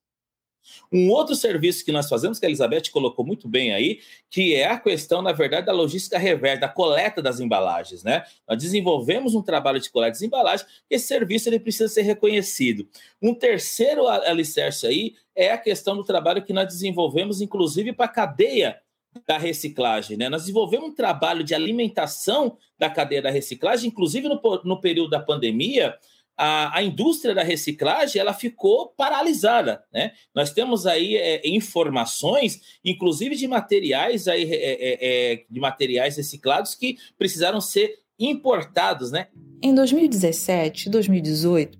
Um 0.92 1.10
outro 1.10 1.34
serviço 1.34 1.84
que 1.84 1.92
nós 1.92 2.08
fazemos, 2.08 2.38
que 2.38 2.46
a 2.46 2.48
Elizabeth 2.48 2.90
colocou 2.92 3.24
muito 3.24 3.48
bem 3.48 3.72
aí, 3.72 4.00
que 4.30 4.54
é 4.54 4.66
a 4.66 4.78
questão, 4.78 5.22
na 5.22 5.32
verdade, 5.32 5.66
da 5.66 5.72
logística 5.72 6.18
reversa, 6.18 6.62
da 6.62 6.68
coleta 6.68 7.20
das 7.20 7.40
embalagens, 7.40 8.02
né? 8.02 8.24
Nós 8.48 8.58
desenvolvemos 8.58 9.34
um 9.34 9.42
trabalho 9.42 9.80
de 9.80 9.90
coleta 9.90 10.12
das 10.12 10.22
embalagens, 10.22 10.68
esse 10.88 11.06
serviço 11.06 11.48
ele 11.48 11.60
precisa 11.60 11.88
ser 11.88 12.02
reconhecido. 12.02 12.88
Um 13.20 13.34
terceiro 13.34 14.06
alicerce 14.08 14.86
aí 14.86 15.14
é 15.34 15.52
a 15.52 15.58
questão 15.58 15.96
do 15.96 16.04
trabalho 16.04 16.44
que 16.44 16.52
nós 16.52 16.66
desenvolvemos, 16.66 17.40
inclusive, 17.40 17.92
para 17.92 18.06
a 18.06 18.08
cadeia 18.08 18.80
da 19.26 19.38
reciclagem. 19.38 20.16
Né? 20.16 20.28
Nós 20.28 20.42
desenvolvemos 20.42 20.90
um 20.90 20.94
trabalho 20.94 21.42
de 21.42 21.54
alimentação 21.54 22.56
da 22.78 22.88
cadeia 22.90 23.22
da 23.22 23.30
reciclagem, 23.30 23.88
inclusive 23.88 24.28
no, 24.28 24.40
no 24.64 24.80
período 24.80 25.10
da 25.10 25.20
pandemia, 25.20 25.96
a, 26.38 26.78
a, 26.78 26.82
indústria 26.84 27.34
da 27.34 27.42
reciclagem 27.42 28.20
ela 28.20 28.32
ficou 28.32 28.94
paralisada. 28.96 29.82
Né? 29.92 30.12
Nós 30.32 30.52
temos 30.52 30.86
aí 30.86 31.16
é, 31.16 31.42
informações, 31.44 32.60
inclusive 32.84 33.34
de 33.34 33.48
materiais, 33.48 34.28
aí, 34.28 34.44
é, 34.44 34.54
é, 34.54 35.32
é 35.32 35.44
de 35.50 35.58
materiais 35.60 36.16
reciclados 36.16 36.76
que 36.76 36.96
precisaram 37.18 37.60
ser 37.60 37.98
importados. 38.16 39.10
Né? 39.10 39.26
Em 39.60 39.74
2017 39.74 40.86
e 40.86 40.90
2018, 40.90 41.76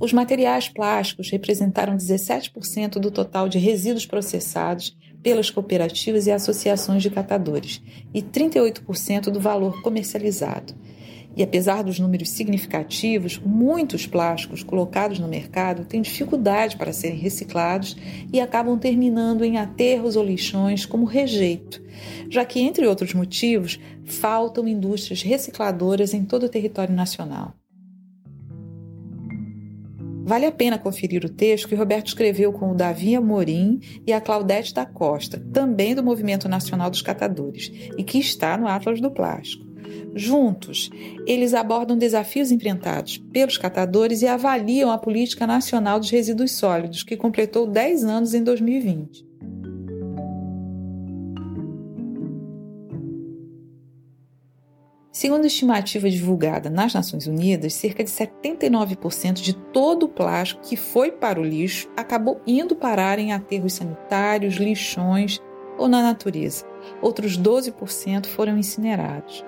os 0.00 0.12
materiais 0.12 0.68
plásticos 0.68 1.30
representaram 1.30 1.96
17% 1.96 2.98
do 2.98 3.12
total 3.12 3.48
de 3.48 3.58
resíduos 3.58 4.06
processados 4.06 4.96
pelas 5.22 5.50
cooperativas 5.50 6.26
e 6.26 6.32
associações 6.32 7.02
de 7.02 7.10
catadores 7.10 7.80
e 8.12 8.22
38% 8.22 9.30
do 9.30 9.38
valor 9.38 9.80
comercializado. 9.82 10.74
E 11.36 11.42
apesar 11.42 11.84
dos 11.84 11.98
números 11.98 12.30
significativos, 12.30 13.38
muitos 13.38 14.06
plásticos 14.06 14.62
colocados 14.62 15.18
no 15.18 15.28
mercado 15.28 15.84
têm 15.84 16.02
dificuldade 16.02 16.76
para 16.76 16.92
serem 16.92 17.18
reciclados 17.18 17.96
e 18.32 18.40
acabam 18.40 18.78
terminando 18.78 19.44
em 19.44 19.56
aterros 19.56 20.16
ou 20.16 20.24
lixões 20.24 20.84
como 20.84 21.04
rejeito, 21.04 21.82
já 22.28 22.44
que, 22.44 22.60
entre 22.60 22.86
outros 22.86 23.14
motivos, 23.14 23.78
faltam 24.04 24.66
indústrias 24.66 25.22
recicladoras 25.22 26.12
em 26.12 26.24
todo 26.24 26.44
o 26.44 26.48
território 26.48 26.94
nacional. 26.94 27.54
Vale 30.22 30.46
a 30.46 30.52
pena 30.52 30.78
conferir 30.78 31.24
o 31.24 31.28
texto 31.28 31.66
que 31.66 31.74
Roberto 31.74 32.08
escreveu 32.08 32.52
com 32.52 32.70
o 32.70 32.74
Davi 32.74 33.16
Amorim 33.16 33.80
e 34.06 34.12
a 34.12 34.20
Claudete 34.20 34.72
da 34.72 34.86
Costa, 34.86 35.42
também 35.52 35.92
do 35.94 36.04
Movimento 36.04 36.48
Nacional 36.48 36.88
dos 36.88 37.02
Catadores, 37.02 37.72
e 37.98 38.04
que 38.04 38.18
está 38.18 38.56
no 38.56 38.68
Atlas 38.68 39.00
do 39.00 39.10
Plástico. 39.10 39.69
Juntos, 40.14 40.90
eles 41.26 41.54
abordam 41.54 41.96
desafios 41.96 42.50
enfrentados 42.50 43.18
pelos 43.32 43.58
catadores 43.58 44.22
e 44.22 44.26
avaliam 44.26 44.90
a 44.90 44.98
Política 44.98 45.46
Nacional 45.46 45.98
dos 45.98 46.10
Resíduos 46.10 46.52
Sólidos, 46.52 47.02
que 47.02 47.16
completou 47.16 47.66
10 47.66 48.04
anos 48.04 48.34
em 48.34 48.42
2020. 48.42 49.30
Segundo 55.20 55.44
a 55.44 55.48
estimativa 55.48 56.08
divulgada 56.08 56.70
nas 56.70 56.94
Nações 56.94 57.26
Unidas, 57.26 57.74
cerca 57.74 58.02
de 58.02 58.08
79% 58.08 59.34
de 59.34 59.52
todo 59.54 60.04
o 60.04 60.08
plástico 60.08 60.62
que 60.62 60.76
foi 60.76 61.12
para 61.12 61.38
o 61.38 61.44
lixo 61.44 61.90
acabou 61.94 62.40
indo 62.46 62.74
parar 62.74 63.18
em 63.18 63.30
aterros 63.30 63.74
sanitários, 63.74 64.54
lixões 64.54 65.38
ou 65.76 65.88
na 65.88 66.02
natureza. 66.02 66.64
Outros 67.02 67.36
12% 67.38 68.28
foram 68.28 68.56
incinerados. 68.56 69.44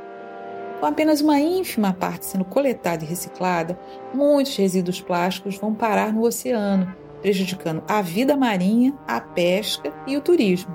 Com 0.83 0.87
apenas 0.87 1.21
uma 1.21 1.39
ínfima 1.39 1.93
parte 1.93 2.27
sendo 2.27 2.45
coletada 2.45 3.05
e 3.05 3.07
reciclada, 3.07 3.79
muitos 4.12 4.57
resíduos 4.57 5.01
plásticos 5.01 5.57
vão 5.57 5.73
parar 5.73 6.12
no 6.12 6.23
oceano, 6.23 6.93
prejudicando 7.21 7.85
a 7.87 8.03
vida 8.03 8.37
marinha, 8.37 8.93
a 9.07 9.21
pesca 9.21 9.93
e 10.09 10.17
o 10.17 10.21
turismo. 10.21 10.75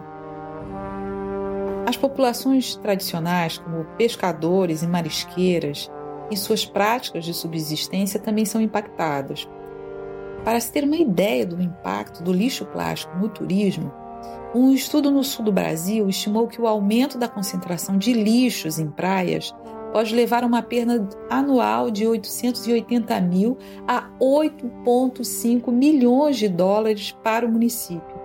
As 1.86 1.98
populações 1.98 2.78
tradicionais, 2.78 3.58
como 3.58 3.84
pescadores 3.98 4.82
e 4.82 4.88
marisqueiras, 4.88 5.92
e 6.32 6.38
suas 6.38 6.66
práticas 6.66 7.26
de 7.26 7.34
subsistência 7.34 8.18
também 8.18 8.46
são 8.46 8.62
impactadas. 8.62 9.46
Para 10.46 10.62
se 10.62 10.72
ter 10.72 10.86
uma 10.86 10.96
ideia 10.96 11.46
do 11.46 11.62
impacto 11.62 12.24
do 12.24 12.32
lixo 12.32 12.66
plástico 12.68 13.18
no 13.18 13.28
turismo, 13.28 13.92
um 14.56 14.72
estudo 14.72 15.12
no 15.12 15.22
sul 15.22 15.44
do 15.44 15.52
Brasil 15.52 16.08
estimou 16.08 16.48
que 16.48 16.62
o 16.62 16.68
aumento 16.68 17.18
da 17.18 17.28
concentração 17.28 17.98
de 17.98 18.14
lixos 18.14 18.80
em 18.80 18.90
praias 18.90 19.54
pode 19.92 20.14
levar 20.16 20.44
a 20.44 20.48
uma 20.48 20.62
perda 20.62 21.08
anual 21.30 21.90
de 21.90 22.06
880 22.06 23.20
mil 23.22 23.58
a 23.88 24.10
8,5 24.20 25.72
milhões 25.72 26.38
de 26.38 26.48
dólares 26.48 27.16
para 27.24 27.46
o 27.46 27.52
município. 27.52 28.18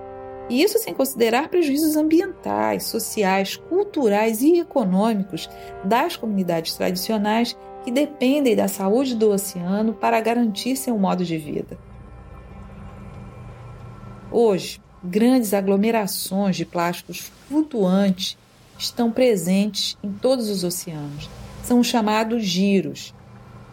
E 0.48 0.62
isso 0.62 0.78
sem 0.78 0.92
considerar 0.92 1.48
prejuízos 1.48 1.96
ambientais, 1.96 2.84
sociais, 2.84 3.56
culturais 3.56 4.42
e 4.42 4.58
econômicos 4.58 5.48
das 5.84 6.16
comunidades 6.16 6.74
tradicionais 6.74 7.56
que 7.84 7.90
dependem 7.90 8.54
da 8.54 8.68
saúde 8.68 9.14
do 9.14 9.30
oceano 9.30 9.94
para 9.94 10.20
garantir 10.20 10.76
seu 10.76 10.98
modo 10.98 11.24
de 11.24 11.38
vida. 11.38 11.78
Hoje, 14.30 14.80
grandes 15.02 15.52
aglomerações 15.52 16.56
de 16.56 16.64
plásticos 16.64 17.30
flutuantes 17.48 18.36
estão 18.78 19.10
presentes 19.10 19.96
em 20.02 20.12
todos 20.12 20.48
os 20.48 20.64
oceanos. 20.64 21.28
São 21.62 21.80
os 21.80 21.86
chamados 21.86 22.44
giros. 22.44 23.14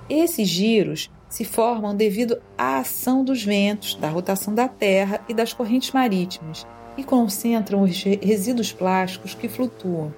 Esses 0.09 0.47
giros 0.47 1.09
se 1.27 1.45
formam 1.45 1.95
devido 1.95 2.41
à 2.57 2.79
ação 2.79 3.23
dos 3.23 3.43
ventos, 3.43 3.95
da 3.95 4.09
rotação 4.09 4.53
da 4.53 4.67
Terra 4.67 5.21
e 5.29 5.33
das 5.33 5.53
correntes 5.53 5.91
marítimas 5.91 6.65
e 6.97 7.03
concentram 7.03 7.83
os 7.83 8.03
resíduos 8.03 8.71
plásticos 8.73 9.33
que 9.33 9.47
flutuam. 9.47 10.13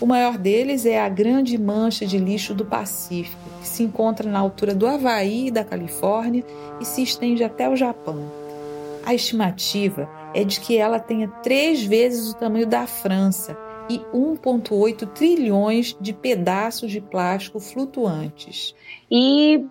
O 0.00 0.06
maior 0.06 0.38
deles 0.38 0.86
é 0.86 1.00
a 1.00 1.08
Grande 1.08 1.58
Mancha 1.58 2.06
de 2.06 2.18
Lixo 2.18 2.54
do 2.54 2.64
Pacífico, 2.64 3.42
que 3.60 3.66
se 3.66 3.82
encontra 3.82 4.30
na 4.30 4.38
altura 4.38 4.74
do 4.74 4.86
Havaí 4.86 5.48
e 5.48 5.50
da 5.50 5.64
Califórnia 5.64 6.44
e 6.80 6.84
se 6.84 7.02
estende 7.02 7.42
até 7.42 7.68
o 7.68 7.76
Japão. 7.76 8.30
A 9.04 9.14
estimativa 9.14 10.08
é 10.34 10.44
de 10.44 10.60
que 10.60 10.76
ela 10.76 11.00
tenha 11.00 11.28
três 11.42 11.82
vezes 11.82 12.30
o 12.30 12.36
tamanho 12.36 12.66
da 12.66 12.86
França 12.86 13.56
e 13.88 13.98
1,8 14.14 15.06
trilhões 15.12 15.96
de 16.00 16.12
pedaços 16.12 16.90
de 16.90 17.00
plástico 17.00 17.58
flutuantes. 17.58 18.74
E 19.10 19.64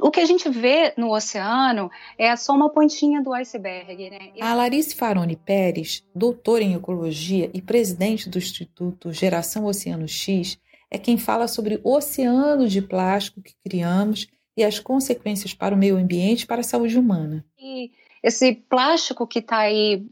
o 0.00 0.10
que 0.10 0.20
a 0.20 0.24
gente 0.24 0.48
vê 0.48 0.92
no 0.96 1.14
oceano 1.14 1.90
é 2.18 2.34
só 2.36 2.52
uma 2.52 2.70
pontinha 2.70 3.22
do 3.22 3.32
iceberg. 3.32 4.10
Né? 4.10 4.32
A 4.40 4.54
Larice 4.54 4.94
Faroni 4.94 5.36
Pérez, 5.36 6.04
doutora 6.14 6.62
em 6.62 6.74
ecologia 6.74 7.50
e 7.52 7.62
presidente 7.62 8.28
do 8.28 8.38
Instituto 8.38 9.12
Geração 9.12 9.64
Oceano 9.64 10.06
X, 10.06 10.58
é 10.90 10.98
quem 10.98 11.18
fala 11.18 11.48
sobre 11.48 11.80
o 11.82 11.94
oceano 11.94 12.68
de 12.68 12.80
plástico 12.80 13.42
que 13.42 13.54
criamos 13.64 14.28
e 14.56 14.64
as 14.64 14.78
consequências 14.78 15.52
para 15.52 15.74
o 15.74 15.78
meio 15.78 15.96
ambiente 15.96 16.42
e 16.42 16.46
para 16.46 16.60
a 16.60 16.64
saúde 16.64 16.98
humana. 16.98 17.44
E 17.58 17.90
esse 18.22 18.54
plástico 18.54 19.26
que 19.26 19.40
está 19.40 19.58
aí 19.58 20.06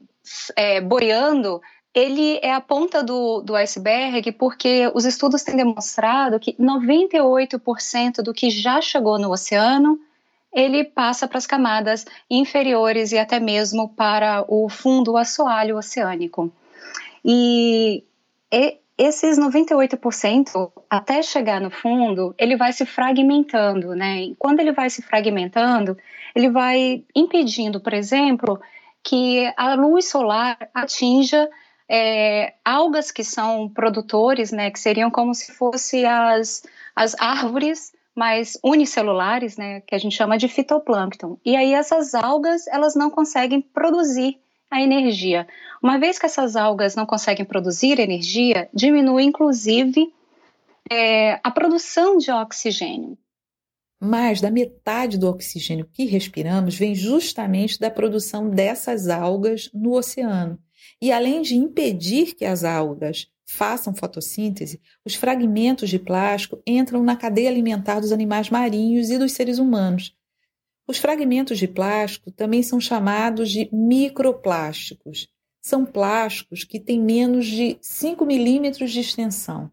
é, 0.56 0.80
boiando 0.80 1.60
ele 1.94 2.40
é 2.42 2.52
a 2.52 2.60
ponta 2.60 3.02
do, 3.02 3.40
do 3.40 3.54
iceberg 3.54 4.32
porque 4.32 4.90
os 4.94 5.04
estudos 5.04 5.42
têm 5.42 5.56
demonstrado 5.56 6.40
que 6.40 6.54
98% 6.54 8.22
do 8.22 8.34
que 8.34 8.50
já 8.50 8.80
chegou 8.80 9.18
no 9.18 9.30
oceano 9.30 9.98
ele 10.52 10.84
passa 10.84 11.26
para 11.26 11.38
as 11.38 11.46
camadas 11.46 12.06
inferiores 12.30 13.12
e 13.12 13.18
até 13.18 13.40
mesmo 13.40 13.88
para 13.88 14.44
o 14.46 14.68
fundo 14.68 15.16
assoalho 15.16 15.76
oceânico. 15.76 16.52
E, 17.24 18.04
e 18.52 18.78
esses 18.96 19.36
98%, 19.36 20.70
até 20.88 21.22
chegar 21.22 21.60
no 21.60 21.70
fundo, 21.70 22.32
ele 22.38 22.56
vai 22.56 22.72
se 22.72 22.86
fragmentando, 22.86 23.96
né? 23.96 24.22
E 24.22 24.36
quando 24.36 24.60
ele 24.60 24.70
vai 24.70 24.88
se 24.88 25.02
fragmentando, 25.02 25.98
ele 26.36 26.48
vai 26.48 27.02
impedindo, 27.16 27.80
por 27.80 27.92
exemplo, 27.92 28.60
que 29.02 29.52
a 29.56 29.74
luz 29.74 30.08
solar 30.08 30.56
atinja 30.72 31.50
é, 31.88 32.54
algas 32.64 33.10
que 33.10 33.24
são 33.24 33.68
produtores, 33.68 34.50
né, 34.50 34.70
que 34.70 34.80
seriam 34.80 35.10
como 35.10 35.34
se 35.34 35.52
fossem 35.52 36.04
as, 36.06 36.62
as 36.94 37.14
árvores 37.18 37.92
mais 38.14 38.56
unicelulares, 38.62 39.56
né, 39.56 39.80
que 39.80 39.94
a 39.94 39.98
gente 39.98 40.16
chama 40.16 40.38
de 40.38 40.48
fitoplâncton. 40.48 41.38
E 41.44 41.56
aí 41.56 41.74
essas 41.74 42.14
algas, 42.14 42.66
elas 42.68 42.94
não 42.94 43.10
conseguem 43.10 43.60
produzir 43.60 44.38
a 44.70 44.80
energia. 44.80 45.46
Uma 45.82 45.98
vez 45.98 46.18
que 46.18 46.26
essas 46.26 46.56
algas 46.56 46.94
não 46.94 47.06
conseguem 47.06 47.44
produzir 47.44 47.98
energia, 48.00 48.68
diminui 48.72 49.24
inclusive 49.24 50.12
é, 50.90 51.40
a 51.42 51.50
produção 51.50 52.16
de 52.16 52.30
oxigênio. 52.30 53.16
Mais 54.00 54.40
da 54.40 54.50
metade 54.50 55.16
do 55.16 55.28
oxigênio 55.28 55.88
que 55.92 56.04
respiramos 56.04 56.76
vem 56.76 56.94
justamente 56.94 57.78
da 57.78 57.90
produção 57.90 58.50
dessas 58.50 59.08
algas 59.08 59.70
no 59.72 59.92
oceano. 59.96 60.58
E 61.00 61.12
além 61.12 61.42
de 61.42 61.54
impedir 61.54 62.34
que 62.34 62.44
as 62.44 62.64
algas 62.64 63.28
façam 63.46 63.94
fotossíntese, 63.94 64.80
os 65.04 65.14
fragmentos 65.14 65.90
de 65.90 65.98
plástico 65.98 66.62
entram 66.66 67.02
na 67.02 67.16
cadeia 67.16 67.50
alimentar 67.50 68.00
dos 68.00 68.12
animais 68.12 68.50
marinhos 68.50 69.10
e 69.10 69.18
dos 69.18 69.32
seres 69.32 69.58
humanos. 69.58 70.16
Os 70.86 70.98
fragmentos 70.98 71.58
de 71.58 71.66
plástico 71.66 72.30
também 72.30 72.62
são 72.62 72.80
chamados 72.80 73.50
de 73.50 73.68
microplásticos. 73.72 75.28
São 75.60 75.84
plásticos 75.84 76.62
que 76.62 76.78
têm 76.78 77.00
menos 77.00 77.46
de 77.46 77.78
5 77.80 78.26
milímetros 78.26 78.92
de 78.92 79.00
extensão. 79.00 79.70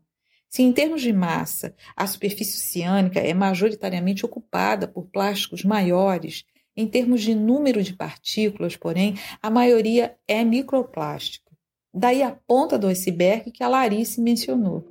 Se 0.47 0.61
em 0.61 0.71
termos 0.71 1.01
de 1.01 1.13
massa 1.13 1.73
a 1.95 2.05
superfície 2.07 2.57
oceânica 2.57 3.19
é 3.19 3.33
majoritariamente 3.33 4.25
ocupada 4.25 4.87
por 4.87 5.05
plásticos 5.07 5.63
maiores, 5.63 6.45
em 6.81 6.87
termos 6.87 7.21
de 7.21 7.35
número 7.35 7.83
de 7.83 7.93
partículas, 7.93 8.75
porém, 8.75 9.15
a 9.41 9.49
maioria 9.49 10.15
é 10.27 10.43
microplástico. 10.43 11.51
Daí 11.93 12.23
a 12.23 12.31
ponta 12.31 12.77
do 12.77 12.87
iceberg 12.87 13.51
que 13.51 13.63
a 13.63 13.67
Larice 13.67 14.19
mencionou. 14.21 14.83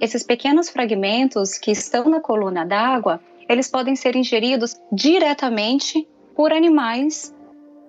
Esses 0.00 0.22
pequenos 0.22 0.68
fragmentos 0.68 1.56
que 1.56 1.70
estão 1.70 2.08
na 2.08 2.20
coluna 2.20 2.64
d'água, 2.64 3.20
eles 3.48 3.68
podem 3.68 3.96
ser 3.96 4.16
ingeridos 4.16 4.74
diretamente 4.92 6.06
por 6.34 6.52
animais 6.52 7.34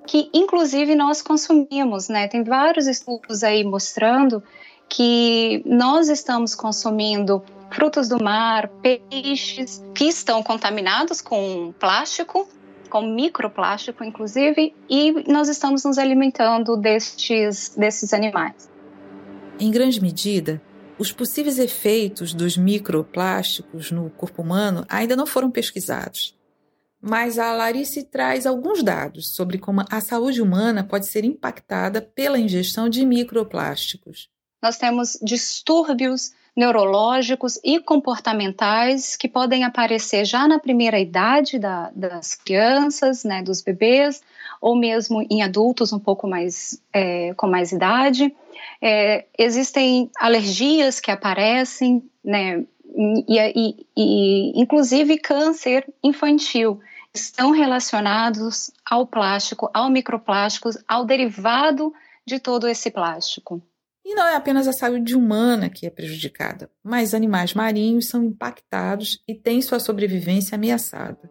que 0.07 0.29
inclusive 0.33 0.95
nós 0.95 1.21
consumimos, 1.21 2.09
né? 2.09 2.27
Tem 2.27 2.43
vários 2.43 2.87
estudos 2.87 3.43
aí 3.43 3.63
mostrando 3.63 4.43
que 4.89 5.61
nós 5.65 6.09
estamos 6.09 6.53
consumindo 6.53 7.43
frutos 7.71 8.09
do 8.09 8.21
mar, 8.21 8.67
peixes 8.81 9.83
que 9.95 10.05
estão 10.05 10.43
contaminados 10.43 11.21
com 11.21 11.73
plástico 11.79 12.47
com 12.91 13.01
microplástico, 13.01 14.03
inclusive, 14.03 14.75
e 14.89 15.31
nós 15.31 15.47
estamos 15.47 15.85
nos 15.85 15.97
alimentando 15.97 16.75
destes, 16.75 17.73
desses 17.75 18.13
animais. 18.13 18.69
Em 19.57 19.71
grande 19.71 20.01
medida, 20.01 20.61
os 20.99 21.11
possíveis 21.11 21.57
efeitos 21.57 22.33
dos 22.33 22.57
microplásticos 22.57 23.89
no 23.91 24.09
corpo 24.09 24.41
humano 24.41 24.85
ainda 24.89 25.15
não 25.15 25.25
foram 25.25 25.49
pesquisados. 25.49 26.37
Mas 27.01 27.39
a 27.39 27.53
Larice 27.53 28.03
traz 28.03 28.45
alguns 28.45 28.83
dados 28.83 29.33
sobre 29.33 29.57
como 29.57 29.83
a 29.89 30.01
saúde 30.01 30.41
humana 30.41 30.83
pode 30.83 31.07
ser 31.07 31.23
impactada 31.23 32.01
pela 32.01 32.37
ingestão 32.37 32.89
de 32.89 33.05
microplásticos. 33.05 34.29
Nós 34.61 34.77
temos 34.77 35.17
distúrbios 35.23 36.33
neurológicos 36.55 37.59
e 37.63 37.79
comportamentais 37.79 39.15
que 39.15 39.27
podem 39.27 39.63
aparecer 39.63 40.25
já 40.25 40.47
na 40.47 40.59
primeira 40.59 40.99
idade 40.99 41.57
da, 41.57 41.89
das 41.95 42.35
crianças, 42.35 43.23
né, 43.23 43.41
dos 43.41 43.61
bebês, 43.61 44.21
ou 44.59 44.75
mesmo 44.75 45.25
em 45.29 45.41
adultos 45.41 45.93
um 45.93 45.99
pouco 45.99 46.27
mais 46.27 46.81
é, 46.93 47.33
com 47.35 47.47
mais 47.47 47.71
idade. 47.71 48.35
É, 48.81 49.25
existem 49.37 50.09
alergias 50.19 50.99
que 50.99 51.09
aparecem, 51.09 52.03
né, 52.23 52.63
e, 52.95 53.37
e, 53.55 53.87
e 53.95 54.61
inclusive 54.61 55.17
câncer 55.17 55.87
infantil 56.03 56.79
estão 57.13 57.51
relacionados 57.51 58.71
ao 58.85 59.05
plástico, 59.05 59.69
ao 59.73 59.89
microplástico, 59.89 60.69
ao 60.87 61.05
derivado 61.05 61.93
de 62.25 62.39
todo 62.39 62.67
esse 62.67 62.91
plástico. 62.91 63.61
E 64.05 64.15
não 64.15 64.27
é 64.27 64.35
apenas 64.35 64.67
a 64.67 64.73
saúde 64.73 65.15
humana 65.15 65.69
que 65.69 65.85
é 65.85 65.89
prejudicada, 65.89 66.69
mas 66.83 67.13
animais 67.13 67.53
marinhos 67.53 68.07
são 68.07 68.23
impactados 68.23 69.21
e 69.27 69.35
têm 69.35 69.61
sua 69.61 69.79
sobrevivência 69.79 70.55
ameaçada. 70.55 71.29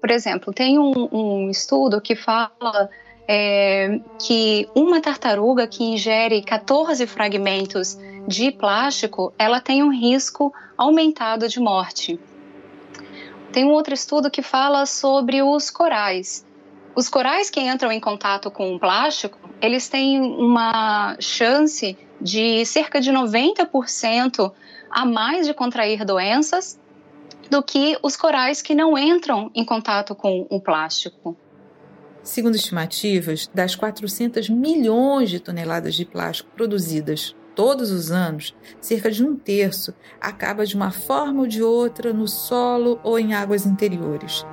Por 0.00 0.10
exemplo, 0.10 0.52
tem 0.52 0.78
um, 0.78 1.08
um 1.12 1.50
estudo 1.50 2.00
que 2.00 2.14
fala 2.14 2.90
é, 3.26 4.00
que 4.18 4.68
uma 4.74 5.00
tartaruga 5.00 5.66
que 5.66 5.84
ingere 5.84 6.42
14 6.42 7.06
fragmentos 7.06 7.96
de 8.26 8.50
plástico, 8.50 9.32
ela 9.38 9.60
tem 9.60 9.82
um 9.82 9.90
risco 9.90 10.52
aumentado 10.76 11.48
de 11.48 11.60
morte. 11.60 12.18
Tem 13.52 13.64
um 13.64 13.70
outro 13.70 13.94
estudo 13.94 14.30
que 14.30 14.42
fala 14.42 14.86
sobre 14.86 15.42
os 15.42 15.70
corais, 15.70 16.44
Os 16.94 17.08
corais 17.08 17.48
que 17.48 17.60
entram 17.60 17.90
em 17.90 18.00
contato 18.00 18.50
com 18.50 18.74
o 18.74 18.78
plástico, 18.78 19.38
eles 19.60 19.88
têm 19.88 20.20
uma 20.20 21.16
chance 21.18 21.96
de 22.20 22.64
cerca 22.66 23.00
de 23.00 23.10
90% 23.10 24.52
a 24.90 25.04
mais 25.06 25.46
de 25.46 25.54
contrair 25.54 26.04
doenças 26.04 26.78
do 27.50 27.62
que 27.62 27.96
os 28.02 28.14
corais 28.14 28.60
que 28.60 28.74
não 28.74 28.96
entram 28.96 29.50
em 29.54 29.64
contato 29.64 30.14
com 30.14 30.46
o 30.50 30.60
plástico. 30.60 31.36
Segundo 32.22 32.54
estimativas, 32.54 33.50
das 33.52 33.74
400 33.74 34.48
milhões 34.48 35.30
de 35.30 35.40
toneladas 35.40 35.94
de 35.94 36.04
plástico 36.04 36.50
produzidas 36.54 37.34
todos 37.54 37.90
os 37.90 38.10
anos, 38.10 38.54
cerca 38.80 39.10
de 39.10 39.24
um 39.24 39.34
terço 39.34 39.94
acaba 40.20 40.64
de 40.64 40.76
uma 40.76 40.90
forma 40.90 41.40
ou 41.40 41.46
de 41.46 41.62
outra 41.62 42.12
no 42.12 42.28
solo 42.28 43.00
ou 43.02 43.18
em 43.18 43.34
águas 43.34 43.66
interiores. 43.66 44.44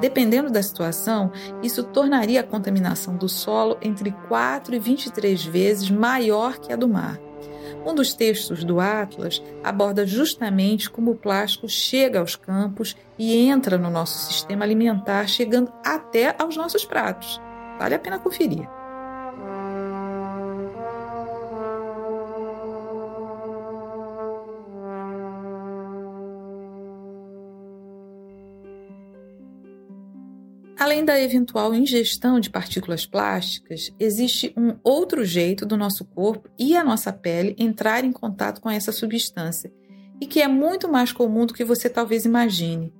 Dependendo 0.00 0.50
da 0.50 0.62
situação, 0.62 1.32
isso 1.62 1.82
tornaria 1.82 2.40
a 2.40 2.44
contaminação 2.44 3.16
do 3.16 3.28
solo 3.28 3.76
entre 3.82 4.12
4 4.28 4.74
e 4.74 4.78
23 4.78 5.44
vezes 5.44 5.90
maior 5.90 6.58
que 6.58 6.72
a 6.72 6.76
do 6.76 6.88
mar. 6.88 7.18
Um 7.84 7.94
dos 7.94 8.12
textos 8.12 8.64
do 8.64 8.80
Atlas 8.80 9.42
aborda 9.62 10.06
justamente 10.06 10.90
como 10.90 11.12
o 11.12 11.16
plástico 11.16 11.68
chega 11.68 12.20
aos 12.20 12.36
campos 12.36 12.96
e 13.18 13.36
entra 13.48 13.78
no 13.78 13.90
nosso 13.90 14.18
sistema 14.32 14.64
alimentar, 14.64 15.26
chegando 15.26 15.72
até 15.84 16.34
aos 16.38 16.56
nossos 16.56 16.84
pratos. 16.84 17.40
Vale 17.78 17.94
a 17.94 17.98
pena 17.98 18.18
conferir. 18.18 18.77
Além 30.78 31.04
da 31.04 31.18
eventual 31.18 31.74
ingestão 31.74 32.38
de 32.38 32.48
partículas 32.48 33.04
plásticas, 33.04 33.92
existe 33.98 34.54
um 34.56 34.76
outro 34.84 35.24
jeito 35.24 35.66
do 35.66 35.76
nosso 35.76 36.04
corpo 36.04 36.48
e 36.56 36.76
a 36.76 36.84
nossa 36.84 37.12
pele 37.12 37.56
entrar 37.58 38.04
em 38.04 38.12
contato 38.12 38.60
com 38.60 38.70
essa 38.70 38.92
substância 38.92 39.72
e 40.20 40.26
que 40.26 40.40
é 40.40 40.46
muito 40.46 40.88
mais 40.88 41.10
comum 41.10 41.46
do 41.46 41.52
que 41.52 41.64
você 41.64 41.90
talvez 41.90 42.24
imagine. 42.24 42.94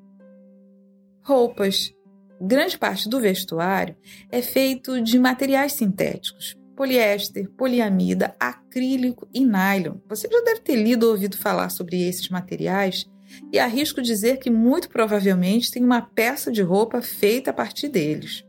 Roupas. 1.22 1.94
Grande 2.40 2.76
parte 2.76 3.08
do 3.08 3.20
vestuário 3.20 3.96
é 4.30 4.42
feito 4.42 5.00
de 5.00 5.16
materiais 5.16 5.72
sintéticos, 5.72 6.56
poliéster, 6.76 7.48
poliamida, 7.50 8.34
acrílico 8.40 9.28
e 9.32 9.44
nylon. 9.44 9.98
Você 10.08 10.28
já 10.28 10.40
deve 10.42 10.60
ter 10.60 10.76
lido 10.76 11.04
ou 11.04 11.12
ouvido 11.12 11.36
falar 11.36 11.68
sobre 11.68 12.00
esses 12.08 12.28
materiais 12.28 13.08
e 13.52 13.58
arrisco 13.58 14.02
dizer 14.02 14.38
que 14.38 14.50
muito 14.50 14.88
provavelmente 14.88 15.70
tem 15.70 15.84
uma 15.84 16.02
peça 16.02 16.50
de 16.50 16.62
roupa 16.62 17.02
feita 17.02 17.50
a 17.50 17.54
partir 17.54 17.88
deles. 17.88 18.44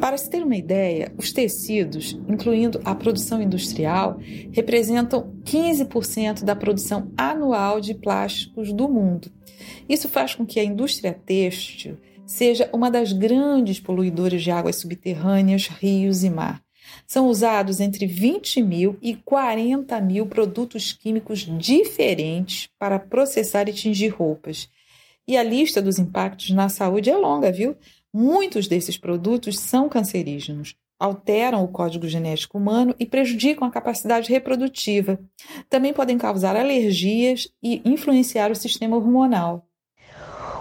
Para 0.00 0.16
se 0.16 0.30
ter 0.30 0.42
uma 0.42 0.56
ideia, 0.56 1.12
os 1.18 1.30
tecidos, 1.30 2.18
incluindo 2.26 2.80
a 2.86 2.94
produção 2.94 3.42
industrial, 3.42 4.18
representam 4.50 5.34
15% 5.44 6.42
da 6.42 6.56
produção 6.56 7.12
anual 7.18 7.82
de 7.82 7.92
plásticos 7.92 8.72
do 8.72 8.88
mundo. 8.88 9.30
Isso 9.86 10.08
faz 10.08 10.34
com 10.34 10.46
que 10.46 10.58
a 10.58 10.64
indústria 10.64 11.12
têxtil 11.12 11.98
seja 12.24 12.70
uma 12.72 12.90
das 12.90 13.12
grandes 13.12 13.78
poluidoras 13.78 14.42
de 14.42 14.50
águas 14.50 14.76
subterrâneas, 14.76 15.66
rios 15.66 16.24
e 16.24 16.30
mar, 16.30 16.62
são 17.06 17.28
usados 17.28 17.80
entre 17.80 18.06
20 18.06 18.62
mil 18.62 18.96
e 19.00 19.14
40 19.14 20.00
mil 20.00 20.26
produtos 20.26 20.92
químicos 20.92 21.40
diferentes 21.58 22.68
para 22.78 22.98
processar 22.98 23.68
e 23.68 23.72
tingir 23.72 24.08
roupas. 24.08 24.68
E 25.26 25.36
a 25.36 25.42
lista 25.42 25.80
dos 25.80 25.98
impactos 25.98 26.50
na 26.50 26.68
saúde 26.68 27.10
é 27.10 27.16
longa, 27.16 27.52
viu? 27.52 27.76
Muitos 28.12 28.66
desses 28.66 28.96
produtos 28.96 29.58
são 29.58 29.88
cancerígenos, 29.88 30.74
alteram 30.98 31.62
o 31.64 31.68
código 31.68 32.08
genético 32.08 32.58
humano 32.58 32.94
e 32.98 33.06
prejudicam 33.06 33.66
a 33.66 33.70
capacidade 33.70 34.28
reprodutiva. 34.30 35.18
Também 35.68 35.92
podem 35.92 36.18
causar 36.18 36.56
alergias 36.56 37.48
e 37.62 37.80
influenciar 37.84 38.50
o 38.50 38.56
sistema 38.56 38.96
hormonal. 38.96 39.69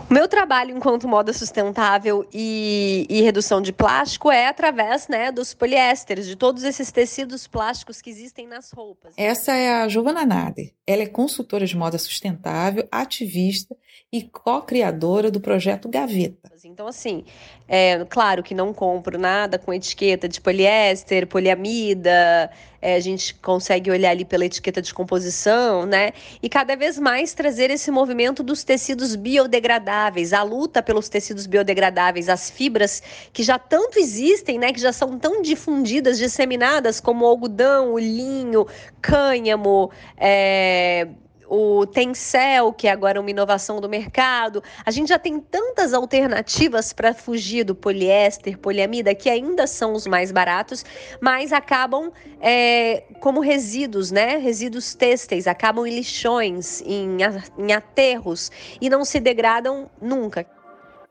O 0.09 0.13
meu 0.13 0.27
trabalho 0.27 0.75
enquanto 0.75 1.07
moda 1.07 1.31
sustentável 1.31 2.27
e, 2.33 3.05
e, 3.07 3.21
redução 3.21 3.61
de 3.61 3.71
plástico 3.71 4.31
é 4.31 4.47
através 4.47 5.07
né, 5.07 5.31
dos 5.31 5.53
poliésteres, 5.53 6.25
de 6.25 6.35
todos 6.35 6.63
esses 6.63 6.91
tecidos 6.91 7.45
plásticos 7.45 8.01
que 8.01 8.09
existem 8.09 8.47
nas 8.47 8.71
roupas. 8.71 9.13
Essa 9.15 9.53
é 9.53 9.71
a 9.71 9.87
Giovana 9.87 10.25
Nader. 10.25 10.73
Ela 10.87 11.03
é 11.03 11.05
consultora 11.05 11.63
de 11.63 11.77
moda 11.77 11.99
sustentável, 11.99 12.87
ativista 12.91 13.75
e 14.11 14.23
co-criadora 14.23 15.29
do 15.29 15.39
projeto 15.39 15.87
Gaveta. 15.87 16.49
Então, 16.65 16.87
assim, 16.87 17.23
é 17.67 18.03
claro 18.05 18.41
que 18.41 18.55
não 18.55 18.73
compro 18.73 19.19
nada 19.19 19.59
com 19.59 19.71
etiqueta 19.71 20.27
de 20.27 20.41
poliéster, 20.41 21.27
poliamida, 21.27 22.49
é, 22.81 22.95
a 22.95 22.99
gente 22.99 23.33
consegue 23.35 23.91
olhar 23.91 24.11
ali 24.11 24.25
pela 24.25 24.45
etiqueta 24.45 24.81
de 24.81 24.93
composição, 24.93 25.85
né? 25.85 26.11
E 26.41 26.49
cada 26.49 26.75
vez 26.75 26.97
mais 26.97 27.33
trazer 27.33 27.69
esse 27.69 27.91
movimento 27.91 28.41
dos 28.41 28.63
tecidos 28.63 29.15
biodegradáveis, 29.15 30.33
a 30.33 30.43
luta 30.43 30.81
pelos 30.81 31.09
tecidos 31.09 31.45
biodegradáveis, 31.45 32.29
as 32.29 32.49
fibras 32.49 33.01
que 33.33 33.43
já 33.43 33.59
tanto 33.59 33.99
existem, 33.99 34.57
né? 34.57 34.71
Que 34.71 34.79
já 34.79 34.93
são 34.93 35.17
tão 35.19 35.41
difundidas, 35.41 36.17
disseminadas, 36.17 36.99
como 36.99 37.25
o 37.25 37.27
algodão, 37.27 37.93
o 37.93 37.99
linho, 37.99 38.65
cânhamo, 39.01 39.91
é 40.17 41.07
o 41.49 41.85
Tencel, 41.87 42.71
que 42.71 42.87
é 42.87 42.91
agora 42.91 43.19
uma 43.19 43.29
inovação 43.29 43.81
do 43.81 43.89
mercado. 43.89 44.63
A 44.85 44.91
gente 44.91 45.09
já 45.09 45.17
tem 45.17 45.39
tantas 45.39 45.93
alternativas 45.93 46.93
para 46.93 47.13
fugir 47.13 47.63
do 47.63 47.73
poliéster, 47.73 48.57
poliamida, 48.57 49.15
que 49.15 49.29
ainda 49.29 49.65
são 49.65 49.93
os 49.93 50.05
mais 50.05 50.31
baratos, 50.31 50.85
mas 51.19 51.51
acabam 51.51 52.11
é, 52.39 53.03
como 53.19 53.39
resíduos, 53.39 54.11
né? 54.11 54.37
Resíduos 54.37 54.93
têxteis, 54.93 55.47
acabam 55.47 55.85
em 55.85 55.95
lixões, 55.95 56.81
em, 56.81 57.17
em 57.57 57.73
aterros 57.73 58.51
e 58.79 58.89
não 58.89 59.03
se 59.03 59.19
degradam 59.19 59.89
nunca. 59.99 60.45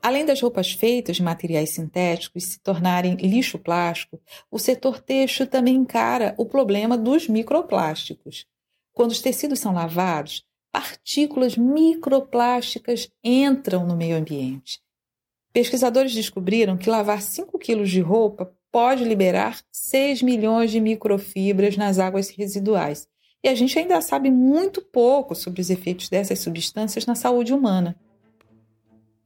Além 0.00 0.24
das 0.24 0.40
roupas 0.40 0.70
feitas 0.70 1.16
de 1.16 1.22
materiais 1.22 1.70
sintéticos 1.70 2.44
se 2.44 2.60
tornarem 2.60 3.16
lixo 3.16 3.58
plástico, 3.58 4.20
o 4.48 4.58
setor 4.58 5.00
têxtil 5.00 5.48
também 5.48 5.74
encara 5.74 6.34
o 6.38 6.46
problema 6.46 6.96
dos 6.96 7.26
microplásticos. 7.26 8.46
Quando 8.98 9.12
os 9.12 9.20
tecidos 9.20 9.60
são 9.60 9.72
lavados, 9.72 10.42
partículas 10.72 11.56
microplásticas 11.56 13.08
entram 13.22 13.86
no 13.86 13.94
meio 13.94 14.16
ambiente. 14.16 14.80
Pesquisadores 15.52 16.12
descobriram 16.12 16.76
que 16.76 16.90
lavar 16.90 17.22
5 17.22 17.56
quilos 17.60 17.90
de 17.90 18.00
roupa 18.00 18.52
pode 18.72 19.04
liberar 19.04 19.60
6 19.70 20.20
milhões 20.22 20.72
de 20.72 20.80
microfibras 20.80 21.76
nas 21.76 22.00
águas 22.00 22.28
residuais. 22.30 23.06
E 23.40 23.48
a 23.48 23.54
gente 23.54 23.78
ainda 23.78 24.00
sabe 24.00 24.32
muito 24.32 24.82
pouco 24.82 25.32
sobre 25.32 25.60
os 25.60 25.70
efeitos 25.70 26.08
dessas 26.08 26.40
substâncias 26.40 27.06
na 27.06 27.14
saúde 27.14 27.54
humana. 27.54 27.94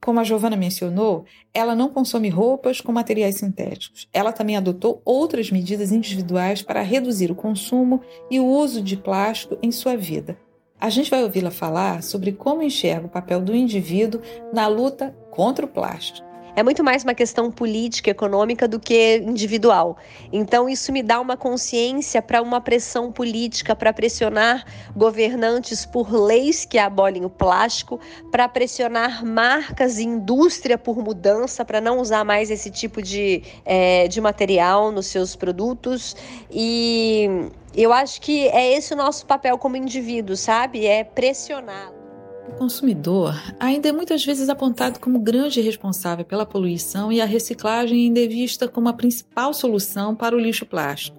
Como 0.03 0.19
a 0.19 0.23
Giovana 0.25 0.57
mencionou, 0.57 1.23
ela 1.53 1.73
não 1.73 1.87
consome 1.87 2.27
roupas 2.27 2.81
com 2.81 2.91
materiais 2.91 3.37
sintéticos. 3.37 4.09
Ela 4.11 4.33
também 4.33 4.57
adotou 4.57 5.01
outras 5.05 5.49
medidas 5.49 5.93
individuais 5.93 6.61
para 6.61 6.81
reduzir 6.81 7.31
o 7.31 7.35
consumo 7.35 8.01
e 8.29 8.37
o 8.37 8.45
uso 8.45 8.81
de 8.81 8.97
plástico 8.97 9.57
em 9.63 9.71
sua 9.71 9.95
vida. 9.95 10.37
A 10.77 10.89
gente 10.89 11.09
vai 11.09 11.23
ouvi-la 11.23 11.51
falar 11.51 12.03
sobre 12.03 12.33
como 12.33 12.61
enxerga 12.61 13.07
o 13.07 13.09
papel 13.09 13.39
do 13.39 13.55
indivíduo 13.55 14.19
na 14.51 14.67
luta 14.67 15.15
contra 15.31 15.65
o 15.65 15.69
plástico 15.69 16.32
é 16.55 16.61
muito 16.61 16.83
mais 16.83 17.03
uma 17.03 17.13
questão 17.15 17.51
política, 17.51 18.11
econômica 18.11 18.67
do 18.67 18.79
que 18.79 19.17
individual. 19.17 19.97
Então, 20.31 20.69
isso 20.69 20.91
me 20.91 21.01
dá 21.01 21.19
uma 21.19 21.35
consciência 21.35 22.21
para 22.21 22.41
uma 22.41 22.61
pressão 22.61 23.11
política, 23.11 23.75
para 23.75 23.91
pressionar 23.91 24.65
governantes 24.95 25.85
por 25.85 26.13
leis 26.13 26.63
que 26.63 26.77
abolem 26.77 27.25
o 27.25 27.29
plástico, 27.29 27.99
para 28.31 28.47
pressionar 28.47 29.25
marcas 29.25 29.97
e 29.97 30.03
indústria 30.03 30.77
por 30.77 30.97
mudança, 30.97 31.65
para 31.65 31.81
não 31.81 31.99
usar 31.99 32.23
mais 32.23 32.51
esse 32.51 32.69
tipo 32.69 33.01
de, 33.01 33.41
é, 33.65 34.07
de 34.07 34.21
material 34.21 34.91
nos 34.91 35.07
seus 35.07 35.35
produtos. 35.35 36.15
E 36.51 37.27
eu 37.75 37.91
acho 37.91 38.21
que 38.21 38.47
é 38.49 38.73
esse 38.73 38.93
o 38.93 38.97
nosso 38.97 39.25
papel 39.25 39.57
como 39.57 39.75
indivíduo, 39.75 40.35
sabe? 40.35 40.85
É 40.85 41.03
pressionar. 41.03 41.92
O 42.47 42.53
consumidor 42.57 43.33
ainda 43.59 43.89
é 43.89 43.91
muitas 43.91 44.23
vezes 44.25 44.49
apontado 44.49 44.99
como 44.99 45.19
grande 45.19 45.61
responsável 45.61 46.25
pela 46.25 46.45
poluição 46.45 47.11
e 47.11 47.21
a 47.21 47.25
reciclagem 47.25 48.05
ainda 48.05 48.19
é 48.19 48.27
vista 48.27 48.67
como 48.67 48.89
a 48.89 48.93
principal 48.93 49.53
solução 49.53 50.15
para 50.15 50.35
o 50.35 50.39
lixo 50.39 50.65
plástico. 50.65 51.17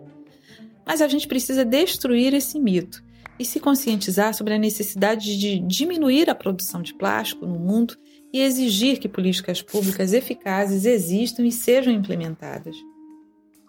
Mas 0.86 1.00
a 1.00 1.08
gente 1.08 1.26
precisa 1.26 1.64
destruir 1.64 2.34
esse 2.34 2.60
mito 2.60 3.02
e 3.38 3.44
se 3.44 3.58
conscientizar 3.58 4.34
sobre 4.34 4.54
a 4.54 4.58
necessidade 4.58 5.38
de 5.38 5.58
diminuir 5.60 6.28
a 6.28 6.34
produção 6.34 6.82
de 6.82 6.94
plástico 6.94 7.46
no 7.46 7.58
mundo 7.58 7.96
e 8.32 8.40
exigir 8.40 8.98
que 8.98 9.08
políticas 9.08 9.62
públicas 9.62 10.12
eficazes 10.12 10.84
existam 10.84 11.44
e 11.44 11.52
sejam 11.52 11.92
implementadas. 11.92 12.76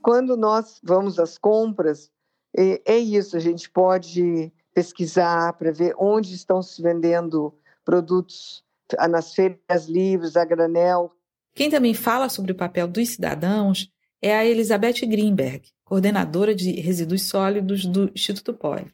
Quando 0.01 0.35
nós 0.35 0.79
vamos 0.83 1.19
às 1.19 1.37
compras, 1.37 2.11
é, 2.55 2.81
é 2.85 2.97
isso, 2.97 3.35
a 3.35 3.39
gente 3.39 3.69
pode 3.69 4.51
pesquisar 4.75 5.53
para 5.53 5.71
ver 5.71 5.95
onde 5.97 6.35
estão 6.35 6.61
se 6.61 6.81
vendendo 6.81 7.57
produtos 7.85 8.61
nas 9.09 9.33
feiras 9.33 9.87
livres, 9.87 10.35
a 10.35 10.43
granel. 10.43 11.11
Quem 11.55 11.69
também 11.69 11.93
fala 11.93 12.27
sobre 12.27 12.51
o 12.51 12.55
papel 12.55 12.87
dos 12.87 13.09
cidadãos 13.09 13.89
é 14.21 14.35
a 14.35 14.45
Elizabeth 14.45 15.05
Greenberg, 15.07 15.71
coordenadora 15.85 16.53
de 16.53 16.71
resíduos 16.81 17.23
sólidos 17.23 17.85
do 17.85 18.11
Instituto 18.13 18.53
Polis. 18.53 18.91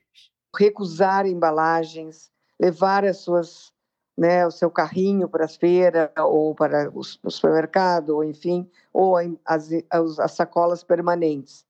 Recusar 0.56 1.26
embalagens, 1.26 2.30
levar 2.60 3.04
as 3.04 3.18
suas, 3.18 3.72
né, 4.16 4.46
o 4.46 4.52
seu 4.52 4.70
carrinho 4.70 5.28
para 5.28 5.46
a 5.46 5.50
feira 5.50 6.12
ou 6.16 6.54
para 6.54 6.92
o 6.94 7.04
supermercado, 7.04 8.10
ou 8.12 8.24
enfim, 8.24 8.70
ou 8.94 9.16
as, 9.44 9.70
as 9.90 10.34
sacolas 10.34 10.84
permanentes. 10.84 11.66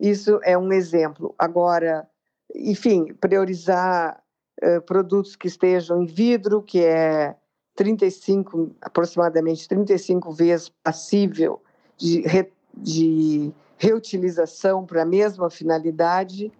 Isso 0.00 0.40
é 0.42 0.58
um 0.58 0.72
exemplo. 0.72 1.32
Agora, 1.38 2.08
enfim, 2.54 3.12
priorizar 3.14 4.22
uh, 4.62 4.80
produtos 4.82 5.36
que 5.36 5.48
estejam 5.48 6.02
em 6.02 6.06
vidro, 6.06 6.62
que 6.62 6.80
é 6.80 7.34
35, 7.74 8.74
aproximadamente 8.80 9.66
35 9.68 10.32
vezes 10.32 10.68
passível 10.82 11.62
de, 11.96 12.20
re, 12.22 12.50
de 12.76 13.52
reutilização 13.78 14.84
para 14.84 15.02
a 15.02 15.06
mesma 15.06 15.50
finalidade. 15.50 16.52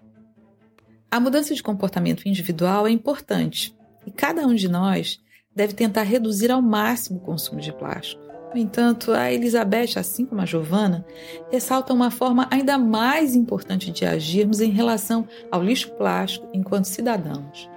A 1.10 1.20
mudança 1.20 1.54
de 1.54 1.62
comportamento 1.62 2.26
individual 2.26 2.86
é 2.86 2.90
importante 2.90 3.76
e 4.06 4.10
cada 4.10 4.46
um 4.46 4.54
de 4.54 4.68
nós 4.68 5.20
deve 5.54 5.74
tentar 5.74 6.02
reduzir 6.02 6.50
ao 6.50 6.62
máximo 6.62 7.18
o 7.18 7.22
consumo 7.22 7.60
de 7.60 7.72
plástico. 7.72 8.31
No 8.52 8.60
entanto, 8.60 9.12
a 9.12 9.32
Elizabeth, 9.32 9.96
assim 9.96 10.26
como 10.26 10.42
a 10.42 10.44
Giovana, 10.44 11.06
ressalta 11.50 11.94
uma 11.94 12.10
forma 12.10 12.46
ainda 12.50 12.76
mais 12.76 13.34
importante 13.34 13.90
de 13.90 14.04
agirmos 14.04 14.60
em 14.60 14.70
relação 14.70 15.26
ao 15.50 15.62
lixo 15.62 15.90
plástico 15.92 16.46
enquanto 16.52 16.84
cidadãos. 16.84 17.70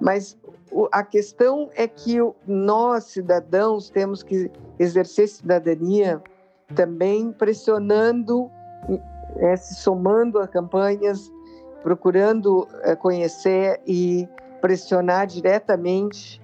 Mas 0.00 0.38
a 0.92 1.02
questão 1.02 1.68
é 1.74 1.88
que 1.88 2.18
nós, 2.46 3.04
cidadãos, 3.04 3.90
temos 3.90 4.22
que 4.22 4.48
exercer 4.78 5.28
cidadania 5.28 6.22
também 6.74 7.32
pressionando, 7.32 8.48
é, 9.38 9.56
se 9.56 9.74
somando 9.74 10.38
a 10.38 10.46
campanhas, 10.46 11.32
procurando 11.82 12.68
é, 12.82 12.94
conhecer 12.94 13.80
e 13.84 14.28
pressionar 14.60 15.26
diretamente 15.26 16.40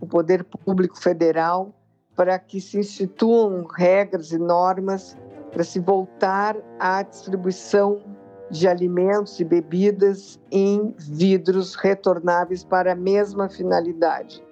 o 0.00 0.06
poder 0.06 0.42
público 0.42 1.00
federal 1.00 1.72
para 2.18 2.36
que 2.36 2.60
se 2.60 2.80
instituam 2.80 3.64
regras 3.64 4.32
e 4.32 4.38
normas 4.38 5.16
para 5.52 5.62
se 5.62 5.78
voltar 5.78 6.56
à 6.76 7.00
distribuição 7.00 8.02
de 8.50 8.66
alimentos 8.66 9.38
e 9.38 9.44
bebidas 9.44 10.40
em 10.50 10.92
vidros 10.98 11.76
retornáveis 11.76 12.64
para 12.64 12.90
a 12.90 12.96
mesma 12.96 13.48
finalidade. 13.48 14.42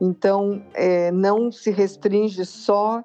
Então, 0.00 0.62
é, 0.74 1.10
não 1.10 1.50
se 1.50 1.72
restringe 1.72 2.46
só 2.46 3.02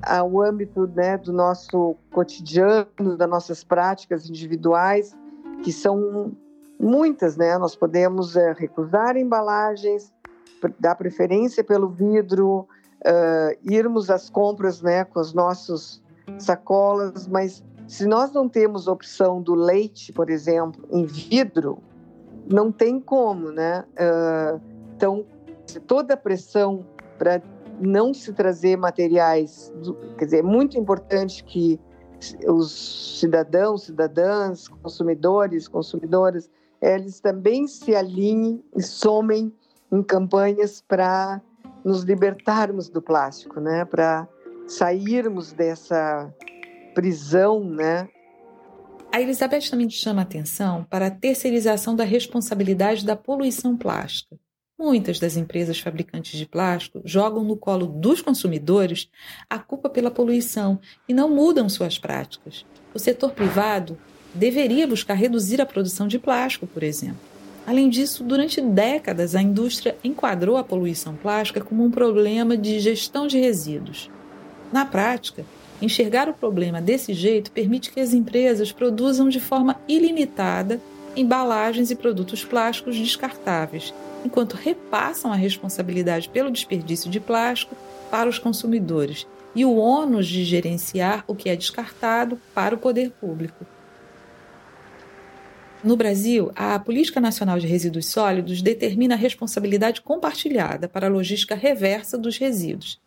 ao 0.00 0.40
âmbito 0.40 0.86
né, 0.94 1.18
do 1.18 1.32
nosso 1.32 1.96
cotidiano, 2.12 3.16
das 3.18 3.28
nossas 3.28 3.64
práticas 3.64 4.28
individuais, 4.28 5.12
que 5.64 5.72
são 5.72 6.36
muitas, 6.78 7.36
né? 7.36 7.58
Nós 7.58 7.74
podemos 7.74 8.36
é, 8.36 8.52
recusar 8.52 9.16
embalagens, 9.16 10.12
dar 10.78 10.94
preferência 10.94 11.64
pelo 11.64 11.88
vidro, 11.88 12.68
uh, 13.06 13.58
irmos 13.62 14.10
às 14.10 14.30
compras, 14.30 14.82
né, 14.82 15.04
com 15.04 15.20
os 15.20 15.32
nossos 15.32 16.02
sacolas, 16.38 17.26
mas 17.28 17.62
se 17.86 18.06
nós 18.06 18.32
não 18.32 18.48
temos 18.48 18.88
opção 18.88 19.42
do 19.42 19.54
leite, 19.54 20.12
por 20.12 20.30
exemplo, 20.30 20.86
em 20.90 21.04
vidro, 21.04 21.78
não 22.50 22.72
tem 22.72 22.98
como, 22.98 23.50
né? 23.50 23.84
Uh, 23.92 24.60
então, 24.96 25.24
toda 25.86 26.14
a 26.14 26.16
pressão 26.16 26.84
para 27.18 27.42
não 27.80 28.14
se 28.14 28.32
trazer 28.32 28.76
materiais, 28.76 29.72
quer 30.18 30.24
dizer, 30.24 30.38
é 30.38 30.42
muito 30.42 30.78
importante 30.78 31.44
que 31.44 31.78
os 32.46 33.18
cidadãos, 33.20 33.84
cidadãs, 33.84 34.68
consumidores, 34.68 35.68
consumidoras, 35.68 36.48
eles 36.80 37.20
também 37.20 37.66
se 37.66 37.94
alinhem 37.94 38.62
e 38.76 38.82
somem 38.82 39.52
em 39.90 40.02
campanhas 40.02 40.80
para 40.80 41.40
nos 41.84 42.02
libertarmos 42.02 42.88
do 42.88 43.02
plástico, 43.02 43.60
né? 43.60 43.84
Para 43.84 44.26
sairmos 44.66 45.52
dessa 45.52 46.32
prisão, 46.94 47.62
né? 47.62 48.08
A 49.12 49.20
Elizabeth 49.20 49.70
também 49.70 49.88
chama 49.88 50.22
atenção 50.22 50.84
para 50.90 51.06
a 51.06 51.10
terceirização 51.10 51.94
da 51.94 52.02
responsabilidade 52.02 53.04
da 53.04 53.14
poluição 53.14 53.76
plástica. 53.76 54.36
Muitas 54.76 55.20
das 55.20 55.36
empresas 55.36 55.78
fabricantes 55.78 56.36
de 56.36 56.46
plástico 56.46 57.00
jogam 57.04 57.44
no 57.44 57.56
colo 57.56 57.86
dos 57.86 58.20
consumidores 58.20 59.08
a 59.48 59.56
culpa 59.56 59.88
pela 59.88 60.10
poluição 60.10 60.80
e 61.08 61.14
não 61.14 61.30
mudam 61.30 61.68
suas 61.68 61.96
práticas. 61.96 62.66
O 62.92 62.98
setor 62.98 63.32
privado 63.32 63.96
deveria 64.34 64.86
buscar 64.86 65.14
reduzir 65.14 65.60
a 65.60 65.66
produção 65.66 66.08
de 66.08 66.18
plástico, 66.18 66.66
por 66.66 66.82
exemplo. 66.82 67.33
Além 67.66 67.88
disso, 67.88 68.22
durante 68.22 68.60
décadas, 68.60 69.34
a 69.34 69.42
indústria 69.42 69.96
enquadrou 70.04 70.56
a 70.56 70.64
poluição 70.64 71.14
plástica 71.14 71.60
como 71.60 71.84
um 71.84 71.90
problema 71.90 72.56
de 72.56 72.78
gestão 72.78 73.26
de 73.26 73.38
resíduos. 73.38 74.10
Na 74.72 74.84
prática, 74.84 75.44
Enxergar 75.84 76.28
o 76.28 76.34
problema 76.34 76.80
desse 76.80 77.12
jeito 77.12 77.50
permite 77.50 77.90
que 77.90 78.00
as 78.00 78.14
empresas 78.14 78.72
produzam 78.72 79.28
de 79.28 79.40
forma 79.40 79.78
ilimitada 79.88 80.80
embalagens 81.16 81.90
e 81.90 81.94
produtos 81.94 82.44
plásticos 82.44 82.96
descartáveis, 82.96 83.92
enquanto 84.24 84.54
repassam 84.54 85.32
a 85.32 85.36
responsabilidade 85.36 86.28
pelo 86.28 86.50
desperdício 86.50 87.10
de 87.10 87.20
plástico 87.20 87.76
para 88.10 88.28
os 88.28 88.38
consumidores 88.38 89.26
e 89.54 89.64
o 89.64 89.76
ônus 89.76 90.26
de 90.26 90.42
gerenciar 90.42 91.22
o 91.26 91.34
que 91.34 91.48
é 91.48 91.54
descartado 91.54 92.40
para 92.54 92.74
o 92.74 92.78
poder 92.78 93.10
público. 93.10 93.66
No 95.84 95.98
Brasil, 95.98 96.50
a 96.54 96.78
Política 96.78 97.20
Nacional 97.20 97.58
de 97.58 97.66
Resíduos 97.66 98.06
Sólidos 98.06 98.62
determina 98.62 99.16
a 99.16 99.18
responsabilidade 99.18 100.00
compartilhada 100.00 100.88
para 100.88 101.08
a 101.08 101.10
logística 101.10 101.54
reversa 101.54 102.16
dos 102.16 102.38
resíduos 102.38 102.98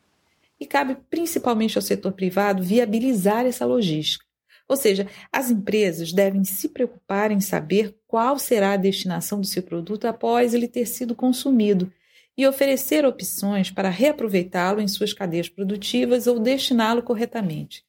e 0.60 0.66
cabe 0.66 0.96
principalmente 1.10 1.76
ao 1.76 1.82
setor 1.82 2.12
privado 2.12 2.62
viabilizar 2.62 3.48
essa 3.48 3.66
logística. 3.66 4.24
Ou 4.68 4.76
seja, 4.76 5.08
as 5.32 5.50
empresas 5.50 6.13
devem 6.13 6.44
se 6.44 6.70
preocupar 6.70 7.32
em 7.32 7.40
saber 7.40 7.96
qual 8.06 8.38
será 8.38 8.74
a 8.74 8.78
destinação 8.78 9.42
do 9.42 9.48
seu 9.48 9.63
produto 9.63 10.06
após 10.06 10.54
ele 10.54 10.68
ter 10.68 10.86
sido 10.86 11.16
consumido 11.16 11.92
e 12.38 12.46
oferecer 12.46 13.06
opções 13.08 13.72
para 13.72 13.90
reaproveitá-lo 13.90 14.82
em 14.82 14.88
suas 14.88 15.13
cadeias 15.13 15.50
produtivas 15.50 16.28
ou 16.28 16.40
destiná-lo 16.40 17.02
corretamente. 17.02 17.84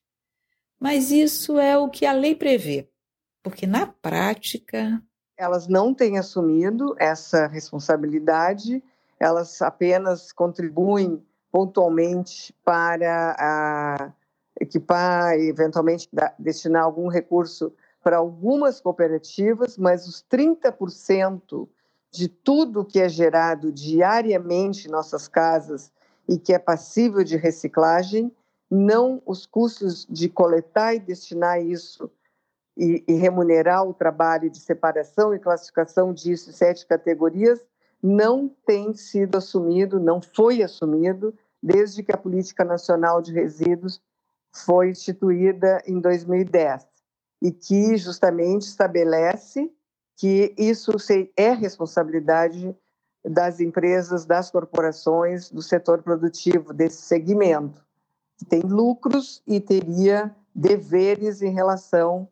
Mas 0.80 1.10
isso 1.10 1.58
é 1.58 1.76
o 1.76 1.90
que 1.90 2.06
a 2.06 2.12
lei 2.14 2.34
prevê, 2.34 2.88
porque 3.48 3.66
na 3.66 3.86
prática. 3.86 5.02
Elas 5.34 5.66
não 5.68 5.94
têm 5.94 6.18
assumido 6.18 6.94
essa 6.98 7.46
responsabilidade, 7.46 8.82
elas 9.18 9.62
apenas 9.62 10.32
contribuem 10.32 11.24
pontualmente 11.50 12.54
para 12.62 13.34
a, 13.38 14.12
equipar 14.60 15.38
e 15.38 15.48
eventualmente 15.48 16.08
destinar 16.38 16.82
algum 16.82 17.08
recurso 17.08 17.72
para 18.02 18.18
algumas 18.18 18.80
cooperativas, 18.80 19.78
mas 19.78 20.06
os 20.06 20.22
30% 20.30 21.66
de 22.10 22.28
tudo 22.28 22.84
que 22.84 23.00
é 23.00 23.08
gerado 23.08 23.72
diariamente 23.72 24.88
em 24.88 24.90
nossas 24.90 25.26
casas 25.26 25.90
e 26.28 26.38
que 26.38 26.52
é 26.52 26.58
passível 26.58 27.24
de 27.24 27.36
reciclagem, 27.36 28.30
não 28.70 29.22
os 29.24 29.46
custos 29.46 30.06
de 30.10 30.28
coletar 30.28 30.94
e 30.94 30.98
destinar 30.98 31.62
isso 31.62 32.10
e, 32.78 33.04
e 33.08 33.14
remunerar 33.14 33.84
o 33.84 33.92
trabalho 33.92 34.48
de 34.48 34.60
separação 34.60 35.34
e 35.34 35.38
classificação 35.40 36.14
disso 36.14 36.52
sete 36.52 36.86
categorias 36.86 37.60
não 38.00 38.48
tem 38.64 38.94
sido 38.94 39.36
assumido, 39.36 39.98
não 39.98 40.22
foi 40.22 40.62
assumido 40.62 41.34
desde 41.60 42.04
que 42.04 42.12
a 42.12 42.16
Política 42.16 42.64
Nacional 42.64 43.20
de 43.20 43.32
Resíduos 43.32 44.00
foi 44.52 44.90
instituída 44.90 45.82
em 45.84 46.00
2010 46.00 46.86
e 47.42 47.50
que 47.50 47.96
justamente 47.96 48.62
estabelece 48.62 49.68
que 50.16 50.54
isso 50.56 50.92
é 51.36 51.50
responsabilidade 51.50 52.74
das 53.24 53.58
empresas, 53.60 54.24
das 54.24 54.50
corporações, 54.50 55.50
do 55.50 55.62
setor 55.62 56.02
produtivo, 56.02 56.72
desse 56.72 57.02
segmento, 57.02 57.84
que 58.36 58.44
tem 58.44 58.60
lucros 58.60 59.42
e 59.46 59.60
teria 59.60 60.34
deveres 60.54 61.42
em 61.42 61.52
relação 61.52 62.28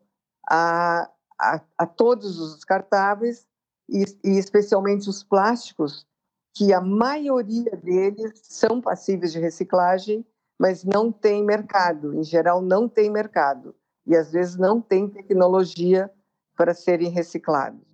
a, 0.49 1.09
a, 1.39 1.61
a 1.77 1.85
todos 1.85 2.39
os 2.39 2.55
descartáveis 2.55 3.45
e, 3.89 4.05
e 4.23 4.37
especialmente 4.37 5.09
os 5.09 5.23
plásticos, 5.23 6.05
que 6.53 6.73
a 6.73 6.81
maioria 6.81 7.71
deles 7.83 8.39
são 8.43 8.81
passíveis 8.81 9.31
de 9.31 9.39
reciclagem, 9.39 10.25
mas 10.59 10.83
não 10.83 11.11
tem 11.11 11.43
mercado, 11.43 12.13
em 12.15 12.23
geral 12.23 12.61
não 12.61 12.89
tem 12.89 13.11
mercado, 13.11 13.75
e 14.05 14.15
às 14.15 14.31
vezes 14.31 14.57
não 14.57 14.81
tem 14.81 15.07
tecnologia 15.07 16.09
para 16.55 16.73
serem 16.73 17.09
reciclados. 17.09 17.85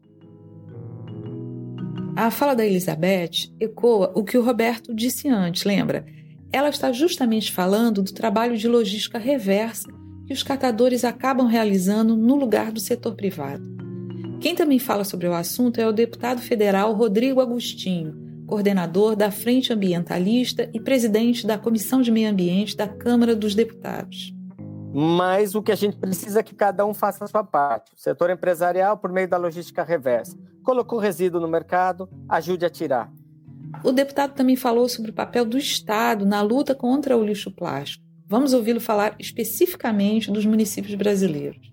A 2.15 2.31
fala 2.31 2.55
da 2.55 2.65
Elizabeth 2.65 3.51
ecoa 3.59 4.13
o 4.15 4.23
que 4.23 4.37
o 4.37 4.43
Roberto 4.43 4.93
disse 4.93 5.27
antes, 5.27 5.65
lembra? 5.65 6.05
ela 6.53 6.69
está 6.69 6.91
justamente 6.91 7.51
falando 7.51 8.03
do 8.03 8.13
trabalho 8.13 8.55
de 8.55 8.67
logística 8.67 9.17
reversa 9.17 9.89
que 10.25 10.33
os 10.33 10.43
catadores 10.43 11.03
acabam 11.03 11.47
realizando 11.47 12.15
no 12.15 12.35
lugar 12.35 12.71
do 12.71 12.79
setor 12.79 13.15
privado. 13.15 13.63
Quem 14.39 14.55
também 14.55 14.79
fala 14.79 15.03
sobre 15.03 15.27
o 15.27 15.33
assunto 15.33 15.79
é 15.79 15.87
o 15.87 15.93
deputado 15.93 16.41
federal 16.41 16.93
Rodrigo 16.93 17.39
Agostinho, 17.39 18.13
coordenador 18.45 19.15
da 19.15 19.31
Frente 19.31 19.71
Ambientalista 19.71 20.69
e 20.73 20.79
presidente 20.79 21.47
da 21.47 21.57
Comissão 21.57 22.01
de 22.01 22.11
Meio 22.11 22.29
Ambiente 22.29 22.75
da 22.75 22.87
Câmara 22.87 23.35
dos 23.35 23.55
Deputados. 23.55 24.33
Mas 24.93 25.55
o 25.55 25.63
que 25.63 25.71
a 25.71 25.75
gente 25.75 25.97
precisa 25.97 26.41
é 26.41 26.43
que 26.43 26.53
cada 26.53 26.85
um 26.85 26.93
faça 26.93 27.23
a 27.23 27.27
sua 27.27 27.43
parte. 27.43 27.93
O 27.95 27.99
setor 27.99 28.29
empresarial, 28.29 28.97
por 28.97 29.11
meio 29.11 29.27
da 29.27 29.37
logística 29.37 29.83
reversa, 29.83 30.37
colocou 30.61 30.99
resíduo 30.99 31.41
no 31.41 31.47
mercado, 31.47 32.07
ajude 32.29 32.65
a 32.65 32.69
tirar. 32.69 33.11
O 33.83 33.91
deputado 33.91 34.33
também 34.33 34.55
falou 34.55 34.87
sobre 34.87 35.09
o 35.09 35.13
papel 35.13 35.45
do 35.45 35.57
Estado 35.57 36.25
na 36.25 36.41
luta 36.41 36.75
contra 36.75 37.17
o 37.17 37.23
lixo 37.23 37.49
plástico. 37.49 38.02
Vamos 38.33 38.51
ouvi-lo 38.51 38.81
falar 38.81 39.15
especificamente 39.19 40.31
dos 40.31 40.43
municípios 40.43 40.95
brasileiros. 40.95 41.71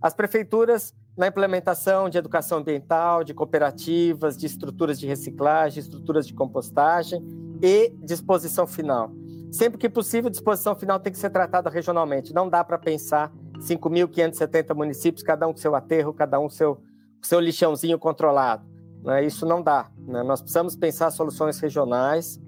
As 0.00 0.14
prefeituras, 0.14 0.94
na 1.14 1.26
implementação 1.26 2.08
de 2.08 2.16
educação 2.16 2.60
ambiental, 2.60 3.22
de 3.22 3.34
cooperativas, 3.34 4.34
de 4.34 4.46
estruturas 4.46 4.98
de 4.98 5.06
reciclagem, 5.06 5.80
estruturas 5.80 6.26
de 6.26 6.32
compostagem 6.32 7.22
e 7.60 7.90
disposição 8.02 8.66
final. 8.66 9.12
Sempre 9.52 9.76
que 9.76 9.86
possível, 9.86 10.30
disposição 10.30 10.74
final 10.74 10.98
tem 10.98 11.12
que 11.12 11.18
ser 11.18 11.28
tratada 11.28 11.68
regionalmente. 11.68 12.32
Não 12.32 12.48
dá 12.48 12.64
para 12.64 12.78
pensar 12.78 13.30
5.570 13.58 14.74
municípios, 14.74 15.22
cada 15.22 15.46
um 15.46 15.52
com 15.52 15.58
seu 15.58 15.74
aterro, 15.74 16.14
cada 16.14 16.40
um 16.40 16.44
com 16.44 16.48
seu, 16.48 16.80
seu 17.20 17.38
lixãozinho 17.38 17.98
controlado. 17.98 18.64
Né? 19.02 19.26
Isso 19.26 19.44
não 19.44 19.62
dá. 19.62 19.90
Né? 19.98 20.22
Nós 20.22 20.40
precisamos 20.40 20.74
pensar 20.74 21.10
soluções 21.10 21.60
regionais. 21.60 22.40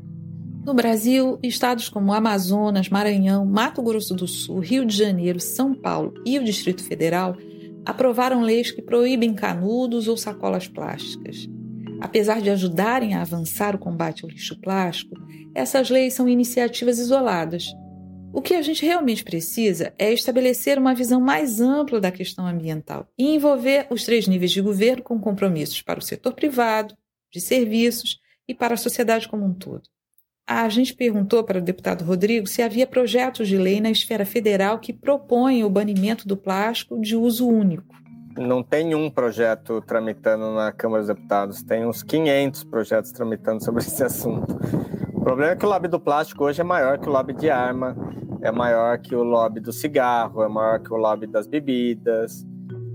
No 0.64 0.74
Brasil, 0.74 1.38
estados 1.42 1.88
como 1.88 2.12
Amazonas, 2.12 2.90
Maranhão, 2.90 3.46
Mato 3.46 3.82
Grosso 3.82 4.14
do 4.14 4.28
Sul, 4.28 4.58
Rio 4.58 4.84
de 4.84 4.94
Janeiro, 4.94 5.40
São 5.40 5.74
Paulo 5.74 6.12
e 6.24 6.38
o 6.38 6.44
Distrito 6.44 6.84
Federal 6.84 7.34
aprovaram 7.84 8.42
leis 8.42 8.70
que 8.70 8.82
proíbem 8.82 9.32
canudos 9.32 10.06
ou 10.06 10.18
sacolas 10.18 10.68
plásticas. 10.68 11.48
Apesar 12.00 12.42
de 12.42 12.50
ajudarem 12.50 13.14
a 13.14 13.22
avançar 13.22 13.74
o 13.74 13.78
combate 13.78 14.22
ao 14.22 14.30
lixo 14.30 14.58
plástico, 14.60 15.16
essas 15.54 15.88
leis 15.88 16.12
são 16.12 16.28
iniciativas 16.28 16.98
isoladas. 16.98 17.66
O 18.32 18.42
que 18.42 18.54
a 18.54 18.62
gente 18.62 18.84
realmente 18.84 19.24
precisa 19.24 19.94
é 19.98 20.12
estabelecer 20.12 20.78
uma 20.78 20.94
visão 20.94 21.20
mais 21.20 21.60
ampla 21.60 22.00
da 22.00 22.12
questão 22.12 22.46
ambiental 22.46 23.08
e 23.18 23.34
envolver 23.34 23.86
os 23.90 24.04
três 24.04 24.28
níveis 24.28 24.52
de 24.52 24.60
governo 24.60 25.02
com 25.02 25.18
compromissos 25.18 25.82
para 25.82 25.98
o 25.98 26.02
setor 26.02 26.34
privado, 26.34 26.94
de 27.32 27.40
serviços 27.40 28.20
e 28.46 28.54
para 28.54 28.74
a 28.74 28.78
sociedade 28.78 29.26
como 29.26 29.44
um 29.44 29.54
todo. 29.54 29.82
A 30.52 30.68
gente 30.68 30.92
perguntou 30.94 31.44
para 31.44 31.60
o 31.60 31.62
deputado 31.62 32.04
Rodrigo 32.04 32.44
se 32.44 32.60
havia 32.60 32.84
projetos 32.84 33.46
de 33.46 33.56
lei 33.56 33.80
na 33.80 33.88
esfera 33.88 34.26
federal 34.26 34.80
que 34.80 34.92
propõem 34.92 35.62
o 35.62 35.70
banimento 35.70 36.26
do 36.26 36.36
plástico 36.36 37.00
de 37.00 37.14
uso 37.14 37.46
único. 37.46 37.94
Não 38.36 38.60
tem 38.60 38.92
um 38.92 39.08
projeto 39.08 39.80
tramitando 39.80 40.52
na 40.52 40.72
Câmara 40.72 41.04
dos 41.04 41.14
Deputados, 41.14 41.62
tem 41.62 41.86
uns 41.86 42.02
500 42.02 42.64
projetos 42.64 43.12
tramitando 43.12 43.62
sobre 43.62 43.82
esse 43.86 44.02
assunto. 44.02 44.58
O 45.14 45.20
problema 45.20 45.52
é 45.52 45.56
que 45.56 45.64
o 45.64 45.68
lobby 45.68 45.86
do 45.86 46.00
plástico 46.00 46.42
hoje 46.42 46.60
é 46.60 46.64
maior 46.64 46.98
que 46.98 47.08
o 47.08 47.12
lobby 47.12 47.32
de 47.32 47.48
arma, 47.48 47.96
é 48.42 48.50
maior 48.50 48.98
que 48.98 49.14
o 49.14 49.22
lobby 49.22 49.60
do 49.60 49.72
cigarro, 49.72 50.42
é 50.42 50.48
maior 50.48 50.80
que 50.80 50.92
o 50.92 50.96
lobby 50.96 51.28
das 51.28 51.46
bebidas. 51.46 52.44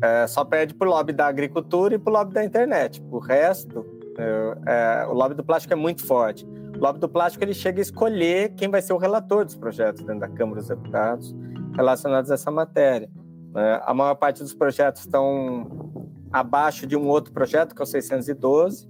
É, 0.03 0.27
só 0.27 0.43
perde 0.43 0.75
o 0.77 0.83
lobby 0.83 1.13
da 1.13 1.27
agricultura 1.27 1.95
e 1.95 1.97
para 1.97 2.11
o 2.11 2.17
lobby 2.17 2.33
da 2.33 2.43
internet. 2.43 3.01
O 3.09 3.17
resto, 3.17 3.85
é, 4.17 4.57
é, 4.67 5.07
o 5.07 5.13
lobby 5.13 5.35
do 5.35 5.43
plástico 5.43 5.71
é 5.71 5.77
muito 5.77 6.05
forte. 6.05 6.45
Lobby 6.79 6.99
do 6.99 7.09
plástico 7.09 7.43
ele 7.43 7.53
chega 7.53 7.79
a 7.79 7.81
escolher 7.81 8.49
quem 8.55 8.69
vai 8.69 8.81
ser 8.81 8.93
o 8.93 8.97
relator 8.97 9.45
dos 9.45 9.55
projetos 9.55 10.01
dentro 10.03 10.19
da 10.19 10.29
Câmara 10.29 10.59
dos 10.59 10.67
Deputados 10.67 11.35
relacionados 11.75 12.31
a 12.31 12.35
essa 12.35 12.51
matéria. 12.51 13.09
É, 13.55 13.81
a 13.85 13.93
maior 13.93 14.15
parte 14.15 14.41
dos 14.41 14.53
projetos 14.53 15.01
estão 15.01 16.11
abaixo 16.31 16.85
de 16.85 16.97
um 16.97 17.07
outro 17.07 17.31
projeto, 17.31 17.73
que 17.73 17.81
é 17.81 17.83
o 17.83 17.85
612, 17.85 18.89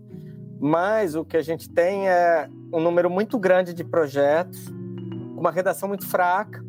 mas 0.59 1.15
o 1.15 1.23
que 1.23 1.37
a 1.37 1.41
gente 1.41 1.69
tem 1.69 2.09
é 2.09 2.49
um 2.73 2.79
número 2.79 3.09
muito 3.09 3.37
grande 3.37 3.73
de 3.73 3.83
projetos, 3.83 4.67
com 4.67 5.41
uma 5.41 5.51
redação 5.51 5.87
muito 5.87 6.07
fraca, 6.07 6.65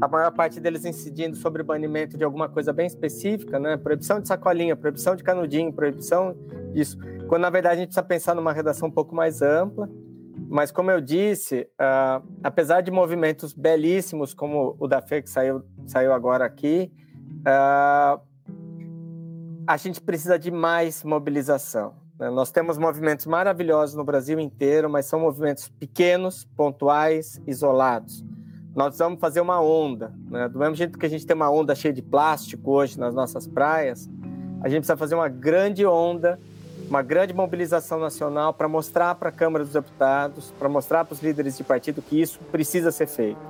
a 0.00 0.08
maior 0.08 0.30
parte 0.32 0.60
deles 0.60 0.84
incidindo 0.84 1.36
sobre 1.36 1.62
o 1.62 1.64
banimento 1.64 2.16
de 2.16 2.24
alguma 2.24 2.48
coisa 2.48 2.72
bem 2.72 2.86
específica, 2.86 3.58
né? 3.58 3.76
Proibição 3.76 4.20
de 4.20 4.28
sacolinha, 4.28 4.74
proibição 4.74 5.14
de 5.14 5.22
canudinho, 5.22 5.72
proibição 5.72 6.34
disso. 6.72 6.98
Quando 7.28 7.42
na 7.42 7.50
verdade 7.50 7.76
a 7.76 7.78
gente 7.78 7.88
precisa 7.88 8.02
pensar 8.02 8.34
numa 8.34 8.52
redação 8.52 8.88
um 8.88 8.90
pouco 8.90 9.14
mais 9.14 9.40
ampla. 9.42 9.88
Mas 10.54 10.70
como 10.70 10.88
eu 10.88 11.00
disse, 11.00 11.68
uh, 11.80 12.24
apesar 12.40 12.80
de 12.80 12.88
movimentos 12.88 13.52
belíssimos 13.52 14.32
como 14.32 14.76
o 14.78 14.86
da 14.86 15.02
FE 15.02 15.20
que 15.20 15.28
saiu, 15.28 15.64
saiu 15.84 16.12
agora 16.12 16.44
aqui, 16.44 16.92
uh, 17.40 18.20
a 19.66 19.76
gente 19.76 20.00
precisa 20.00 20.38
de 20.38 20.52
mais 20.52 21.02
mobilização. 21.02 21.96
Né? 22.16 22.30
Nós 22.30 22.52
temos 22.52 22.78
movimentos 22.78 23.26
maravilhosos 23.26 23.96
no 23.96 24.04
Brasil 24.04 24.38
inteiro, 24.38 24.88
mas 24.88 25.06
são 25.06 25.18
movimentos 25.18 25.66
pequenos, 25.68 26.44
pontuais, 26.56 27.42
isolados 27.48 28.24
nós 28.74 28.86
precisamos 28.88 29.20
fazer 29.20 29.40
uma 29.40 29.60
onda. 29.60 30.12
Né? 30.28 30.48
Do 30.48 30.58
mesmo 30.58 30.74
jeito 30.74 30.98
que 30.98 31.06
a 31.06 31.08
gente 31.08 31.24
tem 31.24 31.36
uma 31.36 31.48
onda 31.48 31.74
cheia 31.76 31.94
de 31.94 32.02
plástico 32.02 32.72
hoje 32.72 32.98
nas 32.98 33.14
nossas 33.14 33.46
praias, 33.46 34.10
a 34.60 34.68
gente 34.68 34.80
precisa 34.80 34.96
fazer 34.96 35.14
uma 35.14 35.28
grande 35.28 35.86
onda, 35.86 36.40
uma 36.88 37.02
grande 37.02 37.32
mobilização 37.32 37.98
nacional 37.98 38.52
para 38.52 38.68
mostrar 38.68 39.14
para 39.14 39.28
a 39.28 39.32
Câmara 39.32 39.64
dos 39.64 39.72
Deputados, 39.72 40.52
para 40.58 40.68
mostrar 40.68 41.04
para 41.04 41.14
os 41.14 41.22
líderes 41.22 41.56
de 41.56 41.64
partido 41.64 42.02
que 42.02 42.20
isso 42.20 42.38
precisa 42.50 42.90
ser 42.90 43.06
feito. 43.06 43.40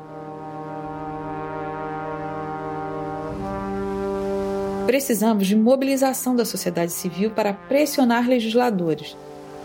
Precisamos 4.87 5.47
de 5.47 5.57
mobilização 5.57 6.37
da 6.37 6.44
sociedade 6.44 6.92
civil 6.92 7.31
para 7.31 7.53
pressionar 7.55 8.29
legisladores, 8.29 9.16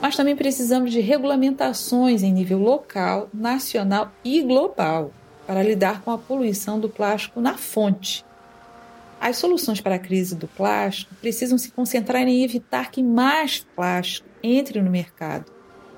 mas 0.01 0.15
também 0.15 0.35
precisamos 0.35 0.91
de 0.91 1.01
regulamentações 1.01 2.23
em 2.23 2.31
nível 2.31 2.57
local, 2.57 3.27
nacional 3.33 4.11
e 4.23 4.41
global 4.41 5.11
para 5.45 5.63
lidar 5.63 6.01
com 6.01 6.11
a 6.11 6.17
poluição 6.17 6.79
do 6.79 6.87
plástico 6.87 7.41
na 7.41 7.55
fonte. 7.55 8.23
As 9.19 9.35
soluções 9.35 9.81
para 9.81 9.95
a 9.95 9.99
crise 9.99 10.33
do 10.33 10.47
plástico 10.47 11.13
precisam 11.15 11.57
se 11.57 11.71
concentrar 11.71 12.25
em 12.27 12.43
evitar 12.43 12.89
que 12.89 13.03
mais 13.03 13.65
plástico 13.75 14.29
entre 14.41 14.81
no 14.81 14.89
mercado 14.89 15.51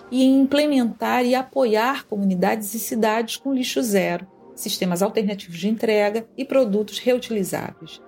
e 0.09 0.23
em 0.23 0.41
implementar 0.41 1.23
e 1.23 1.35
apoiar 1.35 2.05
comunidades 2.05 2.73
e 2.73 2.79
cidades 2.79 3.37
com 3.37 3.53
lixo 3.53 3.81
zero, 3.83 4.27
sistemas 4.55 5.03
alternativos 5.03 5.57
de 5.57 5.69
entrega 5.69 6.25
e 6.35 6.43
produtos 6.43 6.97
reutilizáveis. 6.97 8.01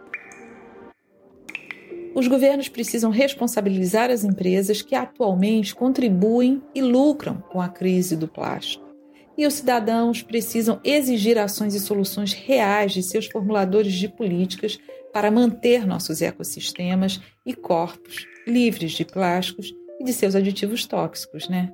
Os 2.15 2.27
governos 2.27 2.67
precisam 2.67 3.09
responsabilizar 3.11 4.09
as 4.09 4.23
empresas 4.23 4.81
que 4.81 4.95
atualmente 4.95 5.75
contribuem 5.75 6.61
e 6.73 6.81
lucram 6.81 7.43
com 7.51 7.61
a 7.61 7.69
crise 7.69 8.15
do 8.15 8.27
plástico 8.27 8.83
e 9.37 9.45
os 9.45 9.55
cidadãos 9.55 10.21
precisam 10.21 10.79
exigir 10.83 11.37
ações 11.37 11.73
e 11.73 11.79
soluções 11.79 12.33
reais 12.33 12.91
de 12.91 13.01
seus 13.01 13.25
formuladores 13.27 13.93
de 13.93 14.07
políticas 14.07 14.77
para 15.13 15.29
manter 15.29 15.85
nossos 15.85 16.21
ecossistemas 16.21 17.21
e 17.45 17.53
corpos 17.53 18.25
livres 18.47 18.93
de 18.93 19.05
plásticos 19.05 19.71
e 19.99 20.03
de 20.03 20.11
seus 20.11 20.35
aditivos 20.35 20.85
tóxicos, 20.85 21.47
né? 21.47 21.71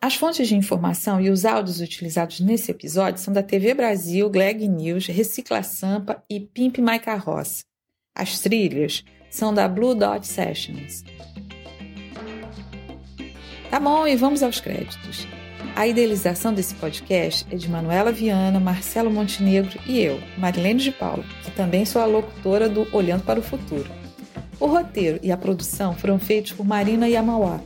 As 0.00 0.16
fontes 0.16 0.48
de 0.48 0.56
informação 0.56 1.20
e 1.20 1.30
os 1.30 1.44
áudios 1.44 1.80
utilizados 1.80 2.40
nesse 2.40 2.72
episódio 2.72 3.20
são 3.20 3.32
da 3.32 3.42
TV 3.42 3.72
Brasil, 3.72 4.28
Gleg 4.28 4.66
News, 4.66 5.06
Recicla 5.06 5.62
Sampa 5.62 6.20
e 6.28 6.40
Pimp 6.40 6.78
My 6.78 6.98
Carroça. 6.98 7.62
As 8.12 8.40
trilhas 8.40 9.04
são 9.30 9.54
da 9.54 9.68
Blue 9.68 9.94
Dot 9.94 10.26
Sessions. 10.26 11.04
Tá 13.70 13.78
bom, 13.78 14.06
e 14.06 14.16
vamos 14.16 14.42
aos 14.42 14.60
créditos. 14.60 15.26
A 15.74 15.86
idealização 15.86 16.52
desse 16.52 16.74
podcast 16.74 17.46
é 17.50 17.56
de 17.56 17.68
Manuela 17.68 18.12
Viana, 18.12 18.60
Marcelo 18.60 19.10
Montenegro 19.10 19.80
e 19.86 20.00
eu, 20.00 20.20
Marilene 20.36 20.80
de 20.80 20.92
Paulo, 20.92 21.24
que 21.42 21.50
também 21.50 21.86
sou 21.86 22.02
a 22.02 22.04
locutora 22.04 22.68
do 22.68 22.86
Olhando 22.94 23.24
para 23.24 23.40
o 23.40 23.42
Futuro. 23.42 23.90
O 24.60 24.66
roteiro 24.66 25.18
e 25.22 25.32
a 25.32 25.36
produção 25.36 25.94
foram 25.94 26.18
feitos 26.18 26.52
por 26.52 26.64
Marina 26.66 27.08
Yamawaka. 27.08 27.64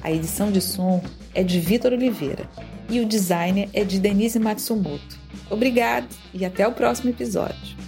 A 0.00 0.12
edição 0.12 0.52
de 0.52 0.60
som 0.60 1.02
é 1.34 1.42
de 1.42 1.58
Vitor 1.58 1.92
Oliveira 1.92 2.48
e 2.88 3.00
o 3.00 3.04
design 3.06 3.68
é 3.72 3.84
de 3.84 3.98
Denise 3.98 4.38
Matsumoto. 4.38 5.18
Obrigado 5.50 6.08
e 6.32 6.44
até 6.44 6.66
o 6.66 6.72
próximo 6.72 7.10
episódio. 7.10 7.79